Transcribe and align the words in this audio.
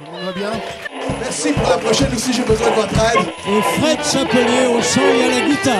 On 0.00 0.26
va 0.26 0.32
bien 0.32 0.50
Merci 1.20 1.52
pour 1.52 1.68
la 1.68 1.76
prochaine 1.78 2.08
aussi, 2.14 2.32
j'ai 2.32 2.42
besoin 2.42 2.70
de 2.70 2.74
votre 2.74 2.94
aide. 2.94 3.26
Et 3.48 3.62
Fred 3.80 3.98
Chapelier 4.04 4.66
au 4.68 4.80
chant 4.80 5.00
et 5.00 5.24
à 5.24 5.40
la 5.40 5.48
guitare. 5.48 5.74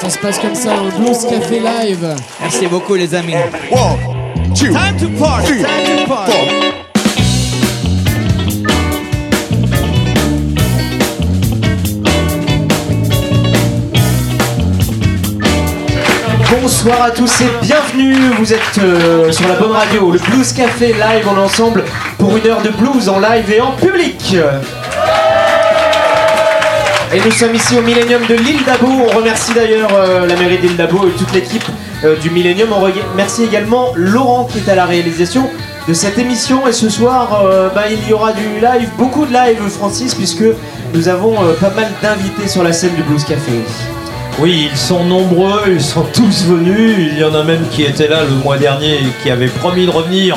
Ça 0.00 0.08
se 0.08 0.18
passe 0.18 0.38
comme 0.38 0.54
ça, 0.54 0.76
un 0.76 0.88
Blues 0.98 1.26
Café 1.28 1.60
Live. 1.60 2.16
Merci 2.40 2.66
beaucoup 2.68 2.94
les 2.94 3.14
amis. 3.14 3.34
One, 3.70 4.54
two, 4.54 4.72
Time 4.72 4.96
to 4.98 5.08
party, 5.22 5.46
three, 5.46 5.62
time 5.62 5.98
to 5.98 6.06
party. 6.06 6.32
four. 6.32 6.89
Bonsoir 16.70 17.02
à 17.02 17.10
tous 17.10 17.40
et 17.40 17.48
bienvenue. 17.62 18.14
Vous 18.38 18.54
êtes 18.54 18.78
euh, 18.78 19.32
sur 19.32 19.48
la 19.48 19.56
bonne 19.56 19.72
radio, 19.72 20.12
le 20.12 20.20
Blues 20.20 20.52
Café 20.52 20.92
Live. 20.92 21.26
On 21.28 21.36
est 21.36 21.40
ensemble 21.40 21.84
pour 22.16 22.36
une 22.36 22.46
heure 22.46 22.62
de 22.62 22.68
blues 22.68 23.08
en 23.08 23.18
live 23.18 23.50
et 23.50 23.60
en 23.60 23.72
public. 23.72 24.36
Et 27.12 27.20
nous 27.20 27.30
sommes 27.32 27.56
ici 27.56 27.76
au 27.76 27.82
Millennium 27.82 28.22
de 28.24 28.36
l'île 28.36 28.64
d'Abo. 28.64 28.86
On 28.86 29.16
remercie 29.16 29.52
d'ailleurs 29.52 29.90
euh, 29.94 30.28
la 30.28 30.36
mairie 30.36 30.58
d'île 30.58 30.76
d'Abo 30.76 31.08
et 31.08 31.10
toute 31.18 31.34
l'équipe 31.34 31.66
euh, 32.04 32.14
du 32.16 32.30
Millennium. 32.30 32.68
On 32.72 32.80
remercie 32.80 33.42
également 33.42 33.88
Laurent 33.96 34.44
qui 34.44 34.58
est 34.58 34.70
à 34.70 34.76
la 34.76 34.86
réalisation 34.86 35.50
de 35.88 35.92
cette 35.92 36.18
émission. 36.18 36.68
Et 36.68 36.72
ce 36.72 36.88
soir, 36.88 37.42
bah, 37.74 37.86
il 37.90 38.08
y 38.08 38.12
aura 38.12 38.32
du 38.32 38.46
live, 38.62 38.90
beaucoup 38.96 39.26
de 39.26 39.32
live, 39.32 39.60
Francis, 39.68 40.14
puisque 40.14 40.44
nous 40.94 41.08
avons 41.08 41.34
pas 41.60 41.70
mal 41.70 41.88
d'invités 42.00 42.46
sur 42.46 42.62
la 42.62 42.72
scène 42.72 42.94
du 42.94 43.02
Blues 43.02 43.24
Café. 43.24 43.64
Oui, 44.40 44.70
ils 44.72 44.78
sont 44.78 45.04
nombreux, 45.04 45.64
ils 45.68 45.82
sont 45.82 46.02
tous 46.14 46.44
venus. 46.44 46.96
Il 47.12 47.18
y 47.18 47.24
en 47.24 47.34
a 47.34 47.44
même 47.44 47.66
qui 47.70 47.82
étaient 47.82 48.08
là 48.08 48.22
le 48.24 48.36
mois 48.42 48.56
dernier 48.56 48.94
et 48.94 49.12
qui 49.22 49.30
avaient 49.30 49.48
promis 49.48 49.84
de 49.84 49.90
revenir. 49.90 50.36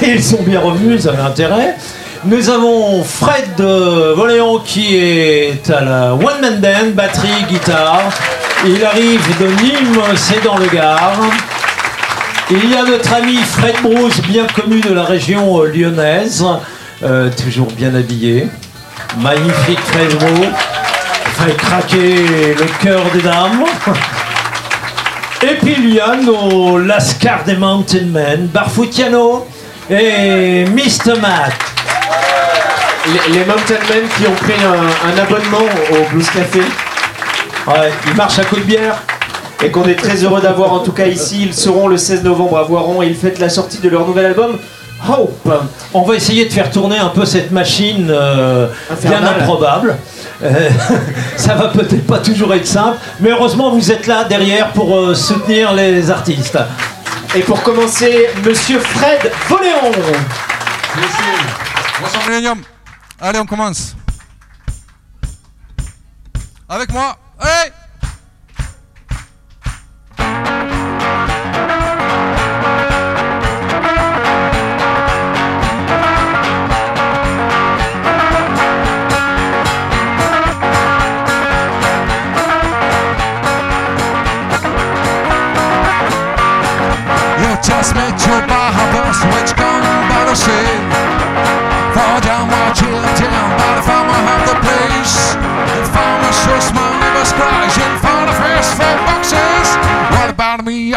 Et 0.00 0.12
ils 0.12 0.24
sont 0.24 0.42
bien 0.42 0.58
revenus, 0.58 1.02
ça 1.02 1.10
avait 1.10 1.20
intérêt. 1.22 1.76
Nous 2.24 2.48
avons 2.48 3.04
Fred 3.04 3.60
Voléon 3.60 4.60
qui 4.64 4.96
est 4.96 5.68
à 5.68 5.82
la 5.82 6.14
One 6.14 6.40
Man 6.40 6.60
Band, 6.60 6.90
batterie, 6.94 7.44
guitare. 7.50 8.08
Il 8.64 8.82
arrive 8.84 9.20
de 9.38 9.46
Nîmes, 9.62 10.02
c'est 10.16 10.42
dans 10.42 10.56
le 10.56 10.66
Gard. 10.68 11.20
Il 12.50 12.70
y 12.70 12.74
a 12.74 12.84
notre 12.84 13.12
ami 13.12 13.36
Fred 13.36 13.74
Bruce, 13.82 14.20
bien 14.28 14.46
connu 14.46 14.80
de 14.80 14.94
la 14.94 15.04
région 15.04 15.62
euh, 15.62 15.66
lyonnaise, 15.66 16.44
euh, 17.02 17.28
toujours 17.42 17.68
bien 17.72 17.94
habillé. 17.94 18.48
Magnifique 19.20 19.80
Fred 19.80 20.16
Bruce 20.18 20.71
fait 21.32 21.56
craquer 21.56 22.54
le 22.58 22.66
cœur 22.82 23.02
des 23.12 23.22
dames. 23.22 23.64
Et 25.42 25.54
puis 25.56 25.74
il 25.78 25.94
y 25.94 26.00
a 26.00 26.14
nos 26.16 26.78
Lascar 26.78 27.42
des 27.44 27.56
Mountain 27.56 28.06
Men, 28.06 28.46
Barfoutiano 28.46 29.46
et 29.90 30.64
Mr. 30.66 31.18
Matt. 31.20 31.52
Les, 33.06 33.38
les 33.38 33.44
Mountain 33.44 33.74
Men 33.90 34.04
qui 34.16 34.26
ont 34.26 34.34
pris 34.34 34.54
un, 34.64 35.08
un 35.10 35.18
abonnement 35.20 35.66
au 35.90 36.12
Blues 36.12 36.30
Café 36.30 36.60
Ouais, 37.66 37.92
ils 38.06 38.14
marchent 38.14 38.38
à 38.38 38.44
coups 38.44 38.60
de 38.62 38.66
bière. 38.66 38.96
et 39.64 39.70
qu'on 39.70 39.84
est 39.88 39.94
très 39.96 40.16
heureux 40.24 40.40
d'avoir 40.40 40.72
en 40.72 40.80
tout 40.80 40.92
cas 40.92 41.06
ici. 41.06 41.42
Ils 41.42 41.54
seront 41.54 41.88
le 41.88 41.96
16 41.96 42.22
novembre 42.24 42.58
à 42.58 42.62
Voiron 42.62 43.02
et 43.02 43.06
ils 43.06 43.16
fêtent 43.16 43.38
la 43.40 43.48
sortie 43.48 43.78
de 43.78 43.88
leur 43.88 44.06
nouvel 44.06 44.26
album 44.26 44.58
Hope. 45.08 45.48
On 45.94 46.02
va 46.02 46.14
essayer 46.14 46.44
de 46.46 46.52
faire 46.52 46.70
tourner 46.70 46.98
un 46.98 47.08
peu 47.08 47.24
cette 47.24 47.50
machine 47.50 48.08
euh, 48.10 48.68
bien 49.02 49.22
improbable. 49.24 49.96
Euh, 50.42 50.70
ça 51.36 51.54
va 51.54 51.68
peut-être 51.68 52.06
pas 52.06 52.18
toujours 52.18 52.54
être 52.54 52.66
simple, 52.66 52.98
mais 53.20 53.30
heureusement 53.30 53.70
vous 53.70 53.90
êtes 53.90 54.06
là 54.06 54.24
derrière 54.24 54.72
pour 54.72 54.96
euh, 54.96 55.14
soutenir 55.14 55.72
les 55.72 56.10
artistes. 56.10 56.58
Et 57.34 57.40
pour 57.40 57.62
commencer, 57.62 58.28
Monsieur 58.44 58.78
Fred 58.78 59.32
Voléon. 59.48 59.92
Bonsoir 62.00 62.28
Millennium. 62.28 62.62
Allez, 63.20 63.38
on 63.38 63.46
commence. 63.46 63.96
Avec 66.68 66.92
moi. 66.92 67.16
Allez 67.40 67.71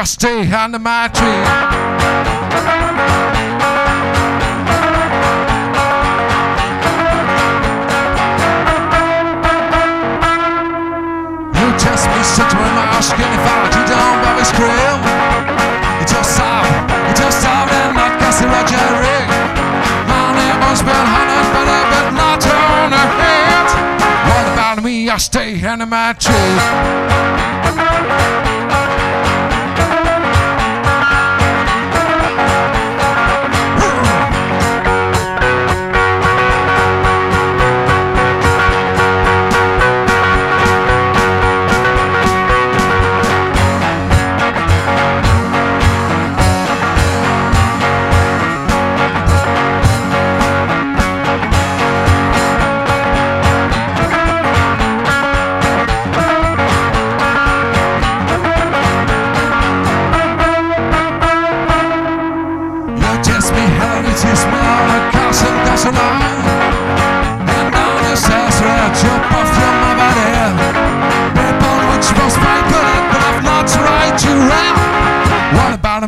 stay 0.05 0.51
under 0.53 0.77
my 0.77 1.07
tree. 1.07 1.25
You 11.57 11.67
just 11.77 12.05
be 12.13 12.21
sitting 12.21 12.59
around 12.59 12.89
asking 12.93 13.31
if 13.33 13.45
I 13.45 13.69
do 13.73 13.81
down 13.89 14.13
by 14.21 14.33
his 14.37 14.51
crib. 14.53 14.99
You 15.99 16.05
just 16.05 16.35
stop, 16.35 16.65
you 17.07 17.13
just 17.15 17.41
stop 17.41 17.71
and 17.71 17.95
not 17.95 18.13
consider 18.21 18.63
Jerry. 18.69 19.19
My 20.05 20.25
neighbor's 20.37 20.81
been 20.85 21.05
hunted, 21.15 21.45
but 21.55 21.67
I 21.67 21.81
bet 21.91 22.07
not 22.13 22.45
on 22.45 22.91
her 22.93 23.09
head. 23.21 23.67
What 24.29 24.45
about 24.53 24.83
me? 24.83 25.09
I 25.09 25.17
stay 25.17 25.65
under 25.65 25.87
my 25.87 26.13
tree. 26.13 27.15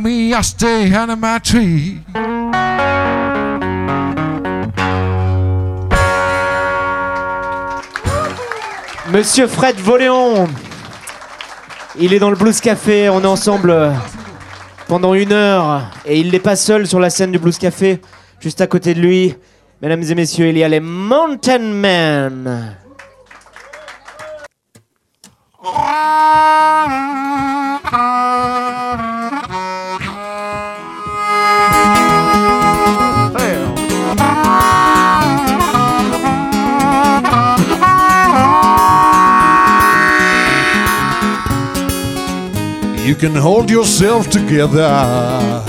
Me? 0.07 0.34
I 0.34 0.41
stay 0.41 0.94
under 0.94 1.16
my 1.16 1.40
tree. 1.40 2.00
Monsieur 9.12 9.47
Fred 9.47 9.75
Voléon. 9.78 10.47
Il 12.00 12.13
est 12.13 12.19
dans 12.19 12.29
le 12.29 12.35
Blues 12.35 12.59
Café. 12.62 13.09
On 13.09 13.22
est 13.22 13.25
ensemble 13.25 13.91
pendant 14.88 15.13
une 15.13 15.34
heure 15.34 15.84
et 16.06 16.19
il 16.19 16.31
n'est 16.31 16.40
pas 16.40 16.56
seul 16.56 16.88
sur 16.88 17.00
la 17.00 17.09
scène 17.09 17.31
du 17.31 17.40
Blues 17.40 17.57
Café. 17.57 18.01
Juste 18.40 18.62
à 18.62 18.67
côté 18.67 18.94
de 18.94 19.01
lui, 19.01 19.35
mesdames 19.81 20.03
et 20.03 20.16
messieurs, 20.16 20.49
il 20.49 20.58
y 20.58 20.64
a 20.64 20.70
les 20.70 20.79
Mountain 20.79 21.59
Men. 21.59 22.76
Can 43.17 43.34
hold 43.34 43.69
yourself 43.69 44.29
together. 44.29 45.64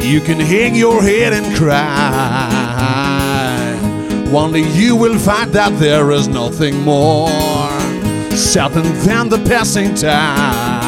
You 0.00 0.20
can 0.20 0.40
hang 0.40 0.74
your 0.74 1.00
head 1.00 1.32
and 1.32 1.54
cry. 1.56 1.78
One 4.30 4.52
day 4.52 4.68
you 4.72 4.96
will 4.96 5.18
find 5.18 5.52
that 5.52 5.78
there 5.78 6.10
is 6.10 6.26
nothing 6.26 6.80
more 6.80 7.28
certain 8.30 8.82
than 9.06 9.28
the 9.28 9.38
passing 9.46 9.94
time. 9.94 10.82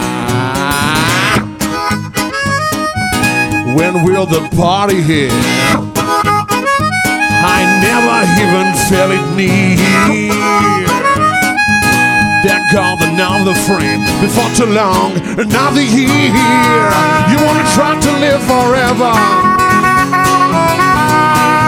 When 3.76 4.02
will 4.05 4.26
the 4.26 4.49
party 4.56 5.00
here? 5.00 5.31
I 7.46 7.62
never 7.87 8.25
even 8.43 8.75
felt 8.88 9.12
it 9.12 9.26
near. 9.37 10.94
Gone, 12.72 13.02
another 13.02 13.55
friend 13.55 14.02
before 14.20 14.49
too 14.56 14.66
long, 14.72 15.12
another 15.38 15.82
year. 15.82 16.32
You 17.31 17.37
wanna 17.44 17.64
try 17.75 17.99
to 18.00 18.12
live 18.19 18.43
forever? 18.43 19.12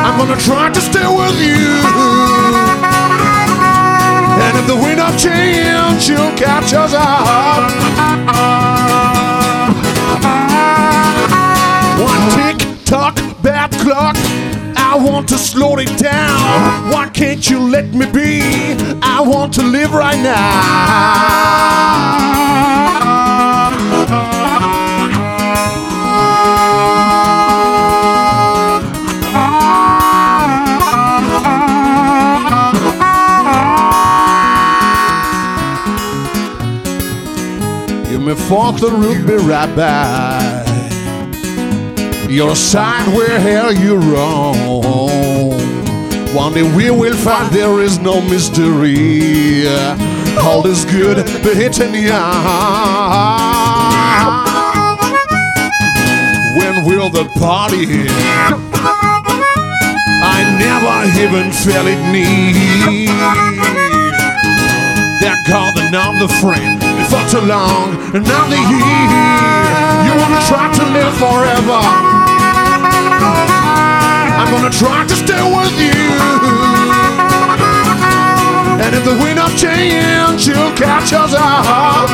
I'm 0.07 0.17
gonna 0.19 0.41
try 0.41 0.71
to 0.71 0.81
stay 0.81 1.07
with 1.07 1.39
you. 1.39 1.85
And 4.41 4.57
if 4.59 4.67
the 4.67 4.77
wind 4.77 5.01
of 5.01 5.17
change, 5.19 6.09
you'll 6.09 6.33
catch 6.37 6.73
us 6.73 6.95
up. 6.95 7.71
One 12.01 12.31
tick 12.31 12.85
tock, 12.85 13.17
bad 13.43 13.71
clock. 13.73 14.17
I 14.89 14.95
want 14.99 15.29
to 15.31 15.39
slow 15.39 15.77
it 15.79 15.99
down. 15.99 16.91
Why 16.93 17.09
can't 17.13 17.51
you 17.51 17.59
let 17.59 17.93
me 17.93 18.07
be? 18.07 18.41
I 19.03 19.21
want 19.21 19.53
to 19.55 19.63
live 19.63 19.93
right 19.93 20.21
now. 20.23 21.47
May 38.27 38.35
fork 38.35 38.81
the 38.81 38.91
root, 38.91 39.25
be 39.25 39.37
right. 39.37 40.67
Your 42.29 42.57
side 42.57 43.07
where 43.15 43.39
hell 43.39 43.73
you 43.73 43.99
wrong. 43.99 44.66
One 46.37 46.53
day 46.53 46.63
we 46.77 46.91
will 46.91 47.17
find 47.17 47.51
there 47.51 47.81
is 47.81 47.99
no 47.99 48.21
mystery. 48.21 49.67
All 50.39 50.67
is 50.67 50.85
good, 50.85 51.17
but 51.43 51.57
it's 51.57 51.81
in 51.81 51.93
the 51.93 52.11
eye. 52.13 52.27
When 56.59 56.85
will 56.85 57.09
the 57.09 57.25
party 57.41 57.87
hit? 57.87 58.11
I 60.21 60.45
never 60.61 61.09
even 61.25 61.51
felt 61.53 61.89
it 61.89 62.03
need. 62.13 63.09
They're 65.23 65.43
called 65.49 65.79
another 65.79 66.29
friend 66.29 66.83
for 67.09 67.25
too 67.31 67.47
long, 67.47 67.97
and 68.15 68.23
now 68.29 68.47
they 68.51 68.61
year. 68.61 69.09
You 70.05 70.13
wanna 70.21 70.43
try 70.45 70.71
to 70.71 70.85
live 70.93 71.15
forever? 71.17 72.16
I'm 74.47 74.53
gonna 74.53 74.71
try 74.71 75.05
to 75.05 75.17
stay 75.17 75.43
with 75.43 75.77
you. 75.81 76.07
And 78.81 78.95
if 78.95 79.05
the 79.05 79.19
wind 79.21 79.41
of 79.41 79.51
change, 79.59 80.47
you'll 80.47 80.71
catch 80.77 81.13
us 81.13 81.35
up. 81.35 82.09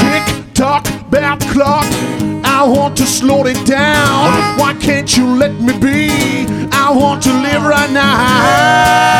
Tick 0.00 0.52
tock, 0.52 0.84
bad 1.10 1.40
clock. 1.52 1.86
I 2.44 2.64
want 2.66 2.96
to 2.96 3.06
slow 3.06 3.46
it 3.46 3.64
down. 3.64 4.58
Why 4.58 4.74
can't 4.80 5.16
you 5.16 5.26
let 5.36 5.54
me 5.60 5.72
be? 5.78 6.46
I 6.72 6.90
want 6.92 7.22
to 7.22 7.32
live 7.32 7.62
right 7.62 7.90
now. 7.92 9.10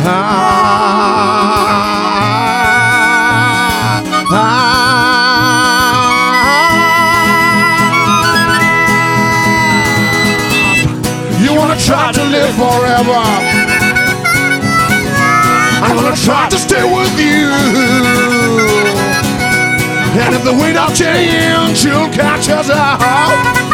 You 0.00 0.06
wanna 11.54 11.76
try 11.76 12.12
to 12.12 12.24
live 12.24 12.54
forever? 12.54 13.20
I'm 15.82 15.96
gonna 15.96 16.16
try 16.16 16.48
to 16.48 16.56
stay 16.56 16.82
with 16.82 17.20
you. 17.20 17.50
And 20.22 20.34
if 20.34 20.44
the 20.44 20.52
wind 20.54 20.78
of 20.78 20.94
change, 20.96 21.84
you'll 21.84 22.08
catch 22.08 22.48
us 22.48 22.70
out. 22.70 23.69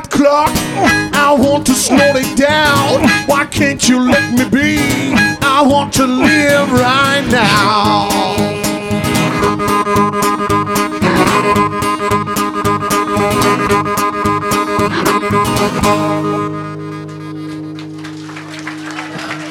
Tock, 0.00 0.10
bad 0.10 0.10
clock. 0.10 0.50
I 1.14 1.34
want 1.38 1.66
to 1.66 1.74
slow 1.74 2.14
it 2.16 2.36
down. 2.36 3.08
Why 3.26 3.46
can't 3.46 3.88
you 3.88 4.00
let 4.00 4.32
me 4.32 4.44
be? 4.48 4.78
I 5.42 5.62
want 5.62 5.92
to 5.94 6.06
live 6.06 6.72
right 6.72 7.26
now. 7.30 8.08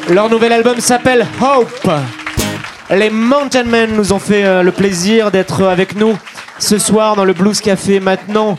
Leur 0.10 0.28
nouvel 0.30 0.54
album 0.54 0.80
s'appelle 0.80 1.26
Hope. 1.40 1.90
Les 2.90 3.12
Mountain 3.12 3.66
Men 3.66 3.96
nous 3.96 4.12
ont 4.12 4.18
fait 4.20 4.44
euh, 4.44 4.64
le 4.64 4.72
plaisir 4.72 5.30
d'être 5.30 5.66
avec 5.66 5.96
nous 5.96 6.18
ce 6.58 6.80
soir 6.80 7.16
dans 7.16 7.26
le 7.26 7.34
Blues 7.34 7.62
Café. 7.62 8.00
Maintenant, 8.00 8.58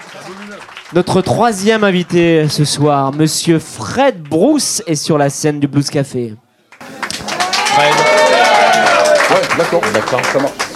notre 0.93 1.21
troisième 1.21 1.85
invité 1.85 2.49
ce 2.49 2.65
soir, 2.65 3.13
Monsieur 3.13 3.59
Fred 3.59 4.23
Bruce, 4.23 4.83
est 4.87 4.97
sur 4.97 5.19
la 5.19 5.31
scène 5.31 5.61
du 5.61 5.69
Blues 5.69 5.89
Café. 5.89 6.35
Fred. 6.81 7.95
Ouais, 9.31 9.57
d'accord, 9.57 9.83
d'accord, 9.93 10.21
ça 10.33 10.41
marche. 10.41 10.70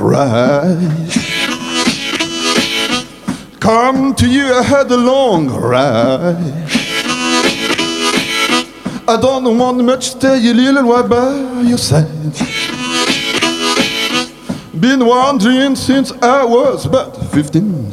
Ride. 0.00 1.10
Come 3.60 4.14
to 4.14 4.26
you, 4.26 4.54
I 4.54 4.62
had 4.62 4.90
a 4.90 4.96
long 4.96 5.48
ride. 5.48 6.66
I 9.06 9.20
don't 9.20 9.58
want 9.58 9.84
much, 9.84 10.10
stay 10.10 10.38
you, 10.38 10.54
little 10.54 10.88
while 10.88 11.06
by 11.06 11.60
your 11.62 11.78
side. 11.78 12.06
Been 14.80 15.04
wandering 15.04 15.76
since 15.76 16.10
I 16.22 16.44
was 16.44 16.86
about 16.86 17.16
15. 17.32 17.92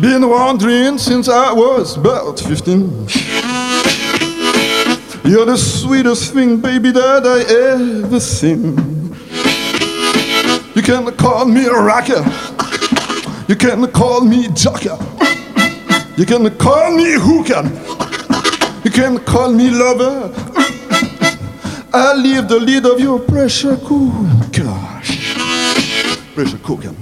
Been 0.00 0.28
wandering 0.28 0.98
since 0.98 1.28
I 1.28 1.52
was 1.52 1.96
about 1.96 2.38
15. 2.38 3.08
You're 5.24 5.46
the 5.46 5.56
sweetest 5.56 6.32
thing, 6.32 6.60
baby, 6.60 6.90
that 6.92 7.26
I 7.26 7.42
ever 8.04 8.20
seen. 8.20 8.89
You 10.80 10.86
can 10.86 11.14
call 11.18 11.44
me 11.44 11.66
a 11.66 11.74
rocker. 11.74 12.24
You 13.46 13.54
can 13.54 13.86
call 13.92 14.22
me 14.22 14.46
jocker. 14.48 14.96
You 16.16 16.24
can 16.24 16.48
call 16.56 16.96
me 16.96 17.16
hooker. 17.18 17.68
You 18.82 18.90
can 18.90 19.18
call 19.18 19.52
me 19.52 19.68
lover. 19.68 20.32
I 21.92 22.14
leave 22.14 22.48
the 22.48 22.58
lead 22.58 22.86
of 22.86 22.98
your 22.98 23.18
pressure 23.18 23.76
cooker. 23.76 24.72
Pressure 26.34 26.58
cooker. 26.64 26.99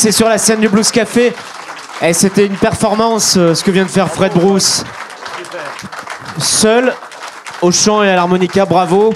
Fred 0.00 0.04
Bruce 0.04 0.14
est 0.14 0.16
sur 0.16 0.28
la 0.30 0.38
scène 0.38 0.60
du 0.60 0.68
Blues 0.70 0.90
Café. 0.90 1.34
Et 2.00 2.14
c'était 2.14 2.46
une 2.46 2.56
performance, 2.56 3.36
euh, 3.36 3.54
ce 3.54 3.62
que 3.62 3.70
vient 3.70 3.84
de 3.84 3.90
faire 3.90 4.08
Fred 4.08 4.32
Bruce. 4.32 4.82
Seul, 6.38 6.94
au 7.60 7.70
chant 7.70 8.02
et 8.02 8.08
à 8.08 8.16
l'harmonica, 8.16 8.64
bravo. 8.64 9.12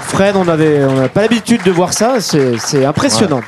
Fred, 0.00 0.34
on 0.34 0.48
avait, 0.48 0.84
on 0.84 0.94
n'a 0.94 1.08
pas 1.08 1.22
l'habitude 1.22 1.62
de 1.62 1.70
voir 1.70 1.92
ça, 1.92 2.20
c'est 2.20 2.58
c'est 2.58 2.84
impressionnant. 2.84 3.40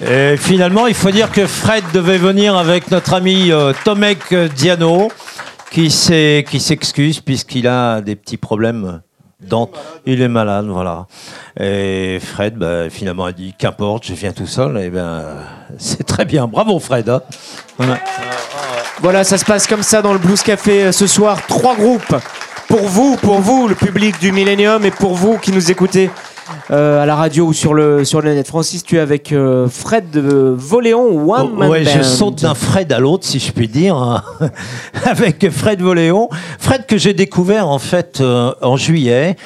Et 0.00 0.36
finalement, 0.36 0.86
il 0.86 0.94
faut 0.94 1.10
dire 1.10 1.32
que 1.32 1.48
Fred 1.48 1.82
devait 1.92 2.18
venir 2.18 2.56
avec 2.56 2.92
notre 2.92 3.14
ami 3.14 3.50
euh, 3.50 3.72
Tomek 3.84 4.32
Diano, 4.54 5.10
qui 5.72 5.90
s'excuse 5.90 7.18
puisqu'il 7.18 7.66
a 7.66 8.00
des 8.00 8.14
petits 8.14 8.36
problèmes 8.36 9.00
dents. 9.40 9.70
Il 10.06 10.22
est 10.22 10.28
malade, 10.28 10.66
voilà. 10.68 11.06
Et 11.60 12.18
Fred, 12.20 12.56
bah, 12.56 12.90
finalement, 12.90 13.24
a 13.26 13.32
dit 13.32 13.54
qu'importe, 13.56 14.06
je 14.06 14.14
viens 14.14 14.32
tout 14.32 14.46
seul. 14.46 14.76
Et 14.78 14.90
ben, 14.90 15.22
c'est 15.78 16.04
très 16.04 16.24
bien. 16.24 16.46
Bravo, 16.46 16.78
Fred. 16.78 17.08
hein. 17.08 17.22
Voilà. 17.76 17.98
Voilà, 19.00 19.24
ça 19.24 19.38
se 19.38 19.44
passe 19.44 19.66
comme 19.66 19.82
ça 19.82 20.02
dans 20.02 20.12
le 20.12 20.18
Blues 20.18 20.42
Café 20.42 20.84
euh, 20.84 20.92
ce 20.92 21.06
soir. 21.06 21.44
Trois 21.46 21.74
groupes. 21.76 22.16
Pour 22.68 22.88
vous, 22.88 23.16
pour 23.16 23.40
vous, 23.40 23.68
le 23.68 23.74
public 23.74 24.18
du 24.20 24.32
Millennium, 24.32 24.84
et 24.84 24.90
pour 24.90 25.14
vous 25.14 25.36
qui 25.38 25.52
nous 25.52 25.70
écoutez 25.70 26.10
euh, 26.70 27.02
à 27.02 27.06
la 27.06 27.14
radio 27.14 27.46
ou 27.46 27.52
sur 27.52 27.74
le, 27.74 28.04
sur 28.04 28.20
le 28.20 28.34
net. 28.34 28.46
Francis, 28.46 28.82
tu 28.82 28.96
es 28.96 29.00
avec 29.00 29.32
euh, 29.32 29.68
Fred 29.68 30.10
de 30.10 30.54
Voléon 30.56 31.28
One 31.30 31.54
Man 31.54 31.68
Oh, 31.68 31.72
ouais, 31.72 31.84
je 31.84 32.02
saute 32.02 32.42
d'un 32.42 32.54
Fred 32.54 32.92
à 32.92 32.98
l'autre, 32.98 33.24
si 33.24 33.38
je 33.38 33.52
puis 33.52 33.68
dire, 33.68 33.96
hein, 33.96 34.22
avec 35.04 35.50
Fred 35.50 35.80
Voléon. 35.80 36.28
Fred 36.58 36.86
que 36.86 36.98
j'ai 36.98 37.14
découvert 37.14 37.68
en 37.68 37.78
fait 37.78 38.20
euh, 38.20 38.52
en 38.62 38.76
juillet 38.76 39.36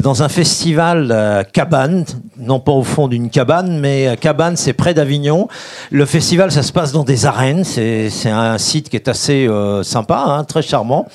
dans 0.00 0.22
un 0.22 0.28
festival 0.28 1.46
Cabane, 1.52 2.04
non 2.38 2.58
pas 2.60 2.72
au 2.72 2.82
fond 2.82 3.08
d'une 3.08 3.28
cabane, 3.28 3.78
mais 3.80 4.16
Cabane, 4.20 4.56
c'est 4.56 4.72
près 4.72 4.94
d'Avignon. 4.94 5.48
Le 5.90 6.06
festival, 6.06 6.50
ça 6.52 6.62
se 6.62 6.72
passe 6.72 6.92
dans 6.92 7.04
des 7.04 7.26
arènes. 7.26 7.64
C'est 7.64 8.08
c'est 8.08 8.30
un 8.30 8.56
site 8.56 8.88
qui 8.88 8.96
est 8.96 9.08
assez 9.08 9.48
sympa, 9.82 10.24
hein, 10.26 10.44
très 10.44 10.62
charmant. 10.62 11.06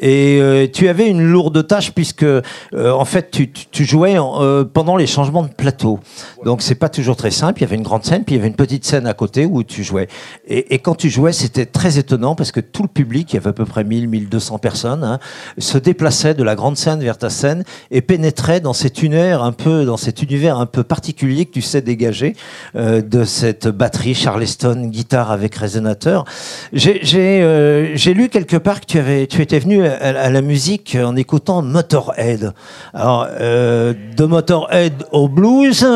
Et 0.00 0.38
euh, 0.40 0.66
tu 0.72 0.88
avais 0.88 1.08
une 1.08 1.22
lourde 1.22 1.66
tâche 1.66 1.92
puisque 1.92 2.22
euh, 2.22 2.42
en 2.72 3.04
fait 3.04 3.30
tu, 3.30 3.84
jouais 3.84 4.16
euh, 4.18 4.64
pendant 4.64 4.96
les 4.96 5.06
changements 5.06 5.42
de 5.42 5.48
plateau. 5.48 6.00
Donc 6.44 6.62
c'est 6.62 6.74
pas 6.74 6.88
toujours 6.88 7.16
très 7.16 7.30
simple. 7.30 7.60
Il 7.60 7.62
y 7.62 7.64
avait 7.66 7.76
une 7.76 7.82
grande 7.82 8.04
scène 8.04 8.24
puis 8.24 8.34
il 8.34 8.38
y 8.38 8.40
avait 8.40 8.48
une 8.48 8.56
petite 8.56 8.84
scène 8.84 9.06
à 9.06 9.14
côté 9.14 9.46
où 9.46 9.62
tu 9.62 9.84
jouais. 9.84 10.08
Et, 10.46 10.78
quand 10.78 10.94
tu 10.94 11.08
jouais, 11.08 11.32
c'était 11.32 11.66
très 11.66 11.98
étonnant 11.98 12.34
parce 12.34 12.52
que 12.52 12.60
tout 12.60 12.82
le 12.82 12.88
public, 12.88 13.32
il 13.32 13.36
y 13.36 13.38
avait 13.38 13.50
à 13.50 13.52
peu 13.52 13.64
près 13.64 13.84
1000, 13.84 14.08
1200 14.08 14.58
personnes, 14.58 15.04
hein, 15.04 15.18
se 15.58 15.78
déplaçait 15.78 16.34
de 16.34 16.42
la 16.42 16.54
grande 16.54 16.76
scène 16.76 17.00
vers 17.00 17.16
ta 17.16 17.30
scène 17.30 17.64
et 17.90 18.02
pénétrait 18.02 18.60
dans 18.60 18.72
cet 18.72 19.02
univers 19.02 19.42
un 19.42 19.52
peu, 19.52 19.84
dans 19.84 19.96
cet 19.96 20.22
univers 20.22 20.58
un 20.58 20.66
peu 20.66 20.82
particulier 20.82 21.46
que 21.46 21.52
tu 21.52 21.62
sais 21.62 21.80
dégager 21.80 22.34
de 22.74 23.24
cette 23.24 23.68
batterie 23.68 24.14
Charleston, 24.14 24.88
guitare 24.88 25.30
avec 25.30 25.54
résonateur. 25.54 26.24
J'ai 26.72 28.14
lu 28.14 28.28
quelque 28.28 28.56
part 28.56 28.80
que 28.80 28.86
tu 28.86 28.98
avais, 28.98 29.26
tu 29.26 29.40
étais 29.40 29.58
venu 29.58 29.83
à, 29.88 30.30
la 30.30 30.42
musique 30.42 30.96
en 31.02 31.16
écoutant 31.16 31.62
Motorhead. 31.62 32.52
Alors 32.92 33.26
euh, 33.40 33.94
de 34.16 34.24
Motorhead 34.24 35.04
au 35.12 35.28
blues, 35.28 35.86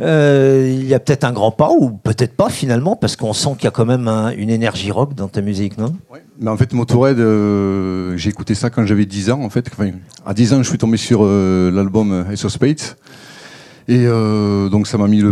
euh, 0.00 0.68
il 0.70 0.86
y 0.86 0.94
a 0.94 1.00
peut-être 1.00 1.24
un 1.24 1.32
grand 1.32 1.50
pas 1.50 1.70
ou 1.70 1.90
peut-être 1.90 2.36
pas 2.36 2.48
finalement 2.48 2.96
parce 2.96 3.16
qu'on 3.16 3.32
sent 3.32 3.50
qu'il 3.56 3.64
y 3.64 3.68
a 3.68 3.70
quand 3.70 3.84
même 3.84 4.08
un- 4.08 4.30
une 4.30 4.50
énergie 4.50 4.90
rock 4.90 5.14
dans 5.14 5.28
ta 5.28 5.40
musique, 5.40 5.78
non? 5.78 5.94
Mais 6.40 6.50
en 6.50 6.56
fait, 6.56 6.72
Motorhead, 6.72 7.18
euh, 7.18 8.16
j'ai 8.16 8.30
écouté 8.30 8.54
ça 8.54 8.70
quand 8.70 8.84
j'avais 8.84 9.04
10 9.04 9.30
ans. 9.30 9.42
En 9.42 9.50
fait, 9.50 9.70
à 10.26 10.34
10 10.34 10.54
ans, 10.54 10.62
je 10.62 10.68
suis 10.68 10.78
tombé 10.78 10.96
sur 10.96 11.24
l'album 11.24 12.24
Ace 12.30 12.46
Spades. 12.48 12.96
Et 13.88 14.06
donc 14.06 14.86
ça 14.86 14.96
m'a 14.96 15.08
mis 15.08 15.22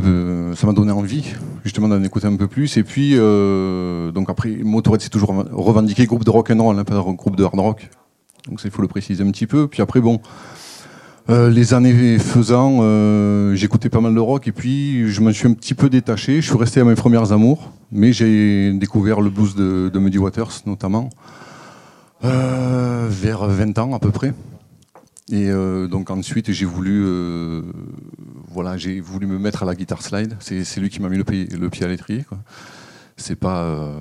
ça 0.57 0.67
m'a 0.67 0.73
donné 0.73 0.91
envie 0.91 1.25
justement 1.65 1.89
d'en 1.89 2.03
écouter 2.03 2.27
un 2.27 2.37
peu 2.37 2.49
plus. 2.49 2.77
Et 2.77 2.83
puis 2.83 3.15
donc 3.15 4.29
après 4.29 4.51
Motorhead 4.63 5.01
c'est 5.01 5.09
toujours 5.09 5.45
revendiqué 5.53 6.05
groupe 6.07 6.25
de 6.25 6.31
rock 6.31 6.51
and 6.51 6.63
roll, 6.63 6.79
hein, 6.79 6.85
pas 6.85 6.97
groupe 6.97 7.37
de 7.37 7.45
hard 7.45 7.61
rock. 7.61 7.89
Donc 8.49 8.61
il 8.65 8.71
faut 8.71 8.83
le 8.83 8.89
préciser 8.89 9.23
un 9.23 9.31
petit 9.31 9.47
peu. 9.47 9.69
Puis 9.69 9.83
après 9.83 10.01
bon, 10.01 10.21
euh, 11.29 11.49
les 11.49 11.75
années 11.75 12.19
faisant, 12.19 12.79
euh, 12.81 13.55
j'écoutais 13.55 13.89
pas 13.89 14.01
mal 14.01 14.15
de 14.15 14.21
rock 14.21 14.49
et 14.49 14.53
puis 14.53 15.09
je 15.09 15.21
me 15.21 15.31
suis 15.33 15.47
un 15.47 15.53
petit 15.53 15.75
peu 15.75 15.89
détaché. 15.89 16.41
Je 16.41 16.49
suis 16.49 16.59
resté 16.59 16.81
à 16.81 16.85
mes 16.85 16.95
premières 16.97 17.33
amours, 17.33 17.73
mais 17.93 18.13
j'ai 18.13 18.73
découvert 18.73 19.21
le 19.21 19.31
blues 19.31 19.55
de, 19.55 19.91
Muddy 19.95 20.19
Waters 20.19 20.63
notamment 20.67 21.11
euh, 22.25 23.07
vers 23.09 23.47
20 23.47 23.79
ans 23.79 23.95
à 23.95 24.01
peu 24.01 24.11
près. 24.11 24.35
Et 25.31 25.49
donc 25.89 26.11
ensuite, 26.11 26.51
j'ai 26.51 26.65
voulu, 26.65 27.07
voilà, 28.49 28.77
j'ai 28.77 28.99
voulu 28.99 29.29
me 29.29 29.39
mettre 29.39 29.63
à 29.63 29.67
la 29.67 29.77
guitare 29.77 30.03
slide. 30.03 30.35
C'est 30.41 30.79
lui 30.79 30.91
qui 30.91 31.01
m'a 31.01 31.09
mis 31.09 31.19
le 31.19 31.23
pied, 31.23 31.47
le 31.47 31.71
pied 31.71 31.85
à 31.85 31.89
l'étrier. 31.89 32.25
C'est 33.17 33.37
pas, 33.37 33.93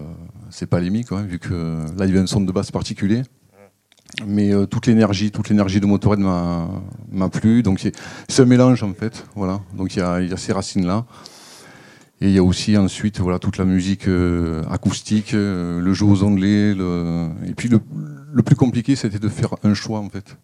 c'est 0.49 0.65
pas 0.65 0.79
Lémi, 0.79 1.05
vu 1.27 1.37
que 1.37 1.85
là 1.95 2.05
il 2.05 2.07
y 2.07 2.11
avait 2.13 2.19
un 2.19 2.25
son 2.25 2.41
de 2.41 2.51
basse 2.51 2.71
particulier. 2.71 3.21
Mais 4.25 4.53
euh, 4.53 4.65
toute 4.65 4.87
l'énergie, 4.87 5.31
toute 5.31 5.49
l'énergie 5.49 5.79
de 5.79 5.85
Motorhead 5.85 6.19
m'a 6.19 7.29
plu. 7.31 7.63
Donc 7.63 7.79
c'est 7.79 8.41
un 8.41 8.45
mélange 8.45 8.83
en 8.83 8.93
fait, 8.93 9.25
voilà. 9.35 9.61
Donc 9.75 9.95
il 9.95 9.99
y 9.99 10.01
a, 10.01 10.37
ces 10.37 10.53
racines 10.53 10.85
là. 10.85 11.05
Et 12.21 12.27
il 12.27 12.33
y 12.33 12.37
a 12.37 12.43
aussi 12.43 12.75
ensuite 12.77 13.19
voilà 13.19 13.39
toute 13.39 13.57
la 13.57 13.65
musique 13.65 14.07
euh, 14.07 14.63
acoustique, 14.69 15.33
euh, 15.33 15.79
le 15.79 15.93
jeu 15.93 16.05
aux 16.05 16.23
onglets. 16.23 16.73
Le... 16.73 17.29
Et 17.47 17.53
puis 17.53 17.69
le, 17.69 17.79
le 18.33 18.43
plus 18.43 18.55
compliqué, 18.55 18.95
c'était 18.95 19.19
de 19.19 19.29
faire 19.29 19.55
un 19.63 19.73
choix 19.73 19.99
en 19.99 20.09
fait, 20.09 20.37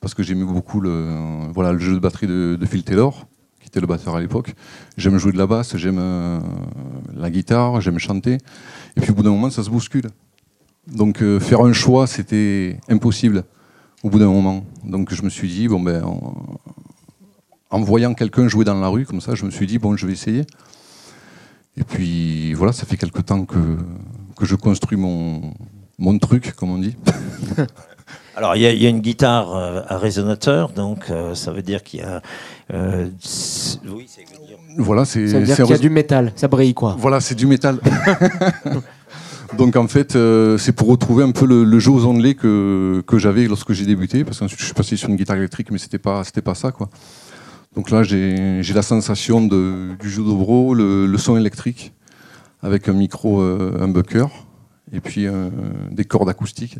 parce 0.00 0.14
que 0.14 0.22
j'aimais 0.22 0.44
beaucoup 0.44 0.80
le 0.80 1.50
voilà 1.52 1.72
le 1.72 1.78
jeu 1.78 1.94
de 1.94 1.98
batterie 1.98 2.28
de, 2.28 2.58
Phil 2.64 2.84
Taylor, 2.84 3.26
qui 3.60 3.68
était 3.68 3.80
le 3.80 3.88
batteur 3.88 4.14
à 4.14 4.20
l'époque. 4.20 4.54
J'aime 4.98 5.18
jouer 5.18 5.32
de 5.32 5.38
la 5.38 5.48
basse, 5.48 5.76
j'aime 5.76 6.00
la 7.16 7.30
guitare, 7.30 7.80
j'aime 7.80 7.98
chanter. 7.98 8.38
Et 8.96 9.00
puis 9.00 9.10
au 9.10 9.14
bout 9.14 9.24
d'un 9.24 9.30
moment, 9.30 9.50
ça 9.50 9.64
se 9.64 9.70
bouscule. 9.70 10.10
Donc 10.86 11.22
euh, 11.22 11.38
faire 11.40 11.60
un 11.60 11.72
choix, 11.72 12.06
c'était 12.06 12.78
impossible 12.88 13.44
au 14.02 14.10
bout 14.10 14.18
d'un 14.18 14.28
moment. 14.28 14.64
Donc 14.84 15.12
je 15.14 15.22
me 15.22 15.28
suis 15.30 15.48
dit 15.48 15.68
bon 15.68 15.80
ben 15.80 16.02
en, 16.04 16.34
en 17.70 17.80
voyant 17.80 18.14
quelqu'un 18.14 18.48
jouer 18.48 18.64
dans 18.64 18.78
la 18.80 18.88
rue 18.88 19.04
comme 19.06 19.20
ça, 19.20 19.34
je 19.34 19.44
me 19.44 19.50
suis 19.50 19.66
dit 19.66 19.78
bon 19.78 19.96
je 19.96 20.06
vais 20.06 20.12
essayer. 20.12 20.44
Et 21.76 21.84
puis 21.84 22.52
voilà, 22.54 22.72
ça 22.72 22.84
fait 22.86 22.96
quelque 22.96 23.20
temps 23.20 23.44
que, 23.44 23.78
que 24.36 24.44
je 24.44 24.56
construis 24.56 24.98
mon, 24.98 25.54
mon 25.98 26.18
truc, 26.18 26.52
comme 26.56 26.70
on 26.70 26.78
dit. 26.78 26.96
Alors, 28.36 28.56
il 28.56 28.62
y, 28.62 28.66
a- 28.66 28.72
il 28.72 28.82
y 28.82 28.86
a 28.86 28.88
une 28.88 29.00
guitare 29.00 29.54
euh, 29.54 29.82
à 29.86 29.98
résonateur, 29.98 30.70
donc 30.70 31.10
euh, 31.10 31.34
ça 31.34 31.52
veut 31.52 31.62
dire 31.62 31.82
qu'il 31.82 32.00
y 32.00 32.02
a. 32.02 32.22
euh, 32.72 33.08
oui, 33.92 34.06
c'est 34.08 34.24
Voilà, 34.78 35.04
c'est 35.04 35.28
Ça 35.28 35.38
veut 35.38 35.44
dire 35.44 35.56
c'est 35.56 35.62
un 35.62 35.66
qu'il 35.66 35.72
y 35.72 35.74
a 35.74 35.76
rés- 35.76 35.82
du 35.82 35.90
métal, 35.90 36.32
ça 36.36 36.48
brille 36.48 36.72
quoi. 36.74 36.96
Voilà, 36.98 37.20
c'est 37.20 37.34
du 37.34 37.46
métal. 37.46 37.78
Donc 39.56 39.74
en 39.76 39.88
fait, 39.88 40.14
euh, 40.14 40.58
c'est 40.58 40.72
pour 40.72 40.88
retrouver 40.88 41.24
un 41.24 41.32
peu 41.32 41.44
le, 41.44 41.78
jeu 41.78 41.90
aux 41.90 42.06
onglets 42.06 42.34
que, 42.34 43.02
que 43.06 43.18
j'avais 43.18 43.46
lorsque 43.46 43.72
j'ai 43.72 43.84
débuté, 43.84 44.24
parce 44.24 44.38
qu'ensuite 44.38 44.60
je 44.60 44.64
suis 44.64 44.74
passé 44.74 44.96
sur 44.96 45.08
une 45.08 45.16
guitare 45.16 45.36
électrique, 45.36 45.70
mais 45.70 45.78
c'était 45.78 45.98
pas 45.98 46.22
c'était 46.24 46.42
pas 46.42 46.54
ça 46.54 46.70
quoi. 46.70 46.88
Donc 47.74 47.90
là, 47.90 48.02
j'ai 48.02 48.62
la 48.74 48.82
sensation 48.82 49.40
du 49.42 50.10
jeu 50.10 50.24
dobro, 50.24 50.74
le, 50.74 51.16
son 51.18 51.36
électrique, 51.36 51.92
avec 52.62 52.88
un 52.88 52.92
micro, 52.92 53.40
euh, 53.40 53.78
un 53.80 53.86
bucker, 53.86 54.26
et 54.92 55.00
puis 55.00 55.26
euh, 55.26 55.50
des 55.90 56.04
cordes 56.04 56.28
acoustiques. 56.28 56.78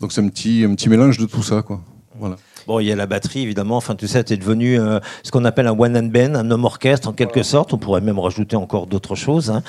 Donc 0.00 0.12
c'est 0.12 0.20
un 0.20 0.28
petit 0.28 0.64
un 0.64 0.74
petit 0.74 0.88
mélange 0.88 1.18
de 1.18 1.26
tout 1.26 1.42
ça 1.42 1.62
quoi. 1.62 1.80
Voilà. 2.18 2.36
Bon, 2.66 2.80
il 2.80 2.86
y 2.86 2.92
a 2.92 2.96
la 2.96 3.06
batterie, 3.06 3.42
évidemment. 3.42 3.76
Enfin, 3.76 3.94
tout 3.94 4.08
ça, 4.08 4.24
t'es 4.24 4.36
devenu 4.36 4.76
ce 5.22 5.30
qu'on 5.30 5.44
appelle 5.44 5.68
un 5.68 5.78
one 5.78 5.96
and 5.96 6.06
band, 6.06 6.34
un 6.34 6.50
homme 6.50 6.64
orchestre, 6.64 7.08
en 7.08 7.12
quelque 7.12 7.44
sorte. 7.44 7.72
On 7.74 7.78
pourrait 7.78 8.00
même 8.00 8.18
rajouter 8.18 8.56
encore 8.56 8.86
d'autres 8.88 9.14
choses. 9.14 9.50
hein. 9.50 9.62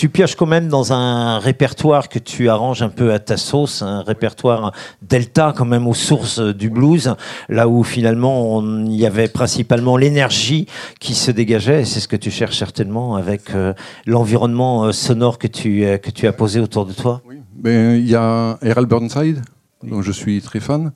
Tu 0.00 0.08
pioches 0.08 0.34
quand 0.34 0.46
même 0.46 0.68
dans 0.68 0.94
un 0.94 1.38
répertoire 1.40 2.08
que 2.08 2.18
tu 2.18 2.48
arranges 2.48 2.80
un 2.80 2.88
peu 2.88 3.12
à 3.12 3.18
ta 3.18 3.36
sauce, 3.36 3.82
un 3.82 4.00
répertoire 4.00 4.72
delta 5.02 5.52
quand 5.54 5.66
même 5.66 5.86
aux 5.86 5.92
sources 5.92 6.40
du 6.40 6.70
blues, 6.70 7.14
là 7.50 7.68
où 7.68 7.84
finalement 7.84 8.62
il 8.62 8.96
y 8.96 9.04
avait 9.04 9.28
principalement 9.28 9.98
l'énergie 9.98 10.64
qui 11.00 11.14
se 11.14 11.30
dégageait, 11.30 11.82
et 11.82 11.84
c'est 11.84 12.00
ce 12.00 12.08
que 12.08 12.16
tu 12.16 12.30
cherches 12.30 12.56
certainement 12.56 13.16
avec 13.16 13.54
euh, 13.54 13.74
l'environnement 14.06 14.84
euh, 14.84 14.92
sonore 14.92 15.36
que 15.36 15.48
tu, 15.48 15.84
euh, 15.84 15.98
que 15.98 16.10
tu 16.10 16.26
as 16.26 16.32
posé 16.32 16.60
autour 16.60 16.86
de 16.86 16.94
toi. 16.94 17.20
Ben, 17.54 17.94
il 17.94 18.08
y 18.08 18.14
a 18.14 18.52
R.L. 18.62 18.86
Burnside, 18.86 19.42
dont 19.82 20.00
je 20.00 20.12
suis 20.12 20.40
très 20.40 20.60
fan. 20.60 20.92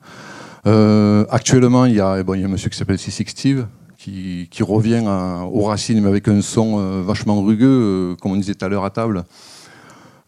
Actuellement, 1.29 1.85
il 1.85 1.93
y 1.93 1.99
a, 1.99 2.23
bon, 2.23 2.33
il 2.33 2.41
y 2.41 2.43
a 2.43 2.47
un 2.47 2.49
monsieur 2.49 2.71
qui 2.71 2.77
s'appelle 2.79 2.95
C6 2.95 3.29
Steve, 3.29 3.67
qui, 4.05 4.47
qui 4.51 4.61
revient 4.61 5.03
à- 5.07 5.45
aux 5.51 5.63
racines, 5.63 5.99
mais 6.01 6.09
avec 6.09 6.27
un 6.27 6.41
son 6.41 6.77
euh, 6.79 7.01
vachement 7.03 7.41
rugueux, 7.41 7.65
euh, 8.11 8.15
comme 8.21 8.33
on 8.33 8.35
disait 8.35 8.53
tout 8.53 8.63
à 8.65 8.69
l'heure 8.69 8.85
à 8.85 8.91
table, 8.91 9.23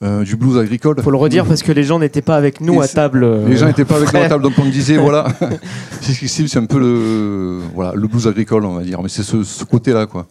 euh, 0.03 0.23
du 0.23 0.35
blues 0.35 0.57
agricole. 0.57 0.99
Faut 1.03 1.11
le 1.11 1.17
redire 1.17 1.45
parce 1.45 1.61
que 1.61 1.71
les 1.71 1.83
gens 1.83 1.99
n'étaient 1.99 2.23
pas 2.23 2.35
avec 2.37 2.59
nous 2.59 2.81
Et 2.81 2.85
à 2.85 2.87
table. 2.87 3.23
euh, 3.23 3.47
Les 3.47 3.55
gens 3.57 3.67
n'étaient 3.67 3.85
pas 3.85 3.97
avec 3.97 4.11
nous 4.13 4.19
à 4.19 4.27
table, 4.29 4.43
donc 4.43 4.53
on 4.57 4.65
me 4.65 4.71
disait, 4.71 4.97
voilà, 4.97 5.27
C6 6.01 6.27
Steve, 6.27 6.47
c'est 6.47 6.57
un 6.59 6.65
peu 6.65 6.79
le, 6.79 7.59
voilà, 7.75 7.93
le 7.93 8.07
blues 8.07 8.27
agricole, 8.27 8.65
on 8.65 8.73
va 8.73 8.83
dire, 8.83 9.01
mais 9.03 9.09
c'est 9.09 9.23
ce, 9.23 9.43
ce 9.43 9.63
côté-là, 9.63 10.07
quoi. 10.07 10.25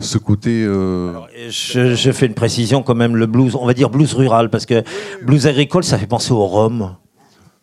Ce 0.00 0.16
côté. 0.18 0.64
euh, 0.66 1.12
Je, 1.50 1.94
je 1.94 2.10
fais 2.12 2.26
une 2.26 2.34
précision 2.34 2.82
quand 2.82 2.94
même, 2.96 3.14
le 3.14 3.26
blues, 3.26 3.54
on 3.56 3.66
va 3.66 3.74
dire 3.74 3.90
blues 3.90 4.12
rural, 4.14 4.48
parce 4.48 4.64
que 4.66 4.82
blues 5.22 5.46
agricole, 5.46 5.84
ça 5.84 5.98
fait 5.98 6.06
penser 6.06 6.32
au 6.32 6.44
rhum. 6.46 6.96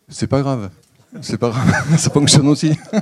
c'est 0.08 0.28
pas 0.28 0.40
grave. 0.42 0.70
C'est 1.20 1.36
pas 1.38 1.50
grave, 1.50 1.96
ça 1.98 2.10
fonctionne 2.10 2.48
aussi. 2.48 2.72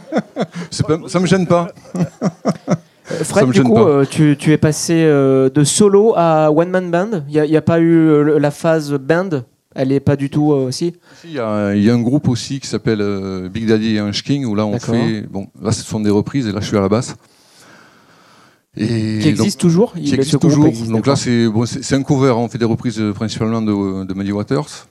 Pas- 0.86 0.98
ça 1.08 1.20
me 1.20 1.26
gêne 1.26 1.46
pas. 1.46 1.68
Euh, 1.96 3.24
Fred, 3.24 3.50
du 3.50 3.62
coup, 3.62 3.76
euh, 3.78 4.04
tu, 4.08 4.36
tu 4.38 4.52
es 4.52 4.58
passé 4.58 4.94
euh, 5.04 5.50
de 5.50 5.64
solo 5.64 6.14
à 6.16 6.50
one 6.52 6.70
man 6.70 6.90
band. 6.90 7.22
Il 7.28 7.40
n'y 7.42 7.56
a, 7.56 7.62
pas 7.62 7.78
eu 7.80 7.92
euh, 7.92 8.38
la 8.38 8.50
phase 8.50 8.92
band? 8.92 9.30
Elle 9.74 9.92
est 9.92 10.00
pas 10.00 10.16
du 10.16 10.30
tout 10.30 10.46
aussi? 10.46 10.94
Il 11.24 11.32
y, 11.32 11.38
a, 11.38 11.74
il 11.74 11.84
y 11.84 11.90
a 11.90 11.94
un 11.94 12.00
groupe 12.02 12.28
aussi 12.28 12.58
qui 12.58 12.66
s'appelle 12.66 13.48
Big 13.52 13.66
Daddy 13.66 13.96
et 13.96 13.98
Hunch 14.00 14.22
King 14.24 14.44
où 14.44 14.54
là 14.56 14.66
on 14.66 14.78
fait 14.80 15.22
bon 15.30 15.46
là 15.62 15.70
ce 15.70 15.82
sont 15.84 16.00
des 16.00 16.10
reprises 16.10 16.48
et 16.48 16.52
là 16.52 16.58
je 16.60 16.66
suis 16.66 16.76
à 16.76 16.80
la 16.80 16.88
basse 16.88 17.14
et 18.76 19.18
Qui 19.22 19.28
existe 19.28 19.60
toujours. 19.60 19.92
donc, 19.94 20.02
Il- 20.02 20.08
qui 20.08 20.14
existe 20.16 20.40
toujours 20.40 20.66
existe, 20.66 20.90
donc 20.90 21.06
là 21.06 21.14
c'est 21.14 21.46
bon, 21.46 21.64
un 21.92 22.02
cover 22.02 22.30
on 22.36 22.48
fait 22.48 22.58
des 22.58 22.64
reprises 22.64 23.00
principalement 23.14 23.62
de, 23.62 24.04
de 24.04 24.14
Muddy 24.14 24.32
Waters 24.32 24.86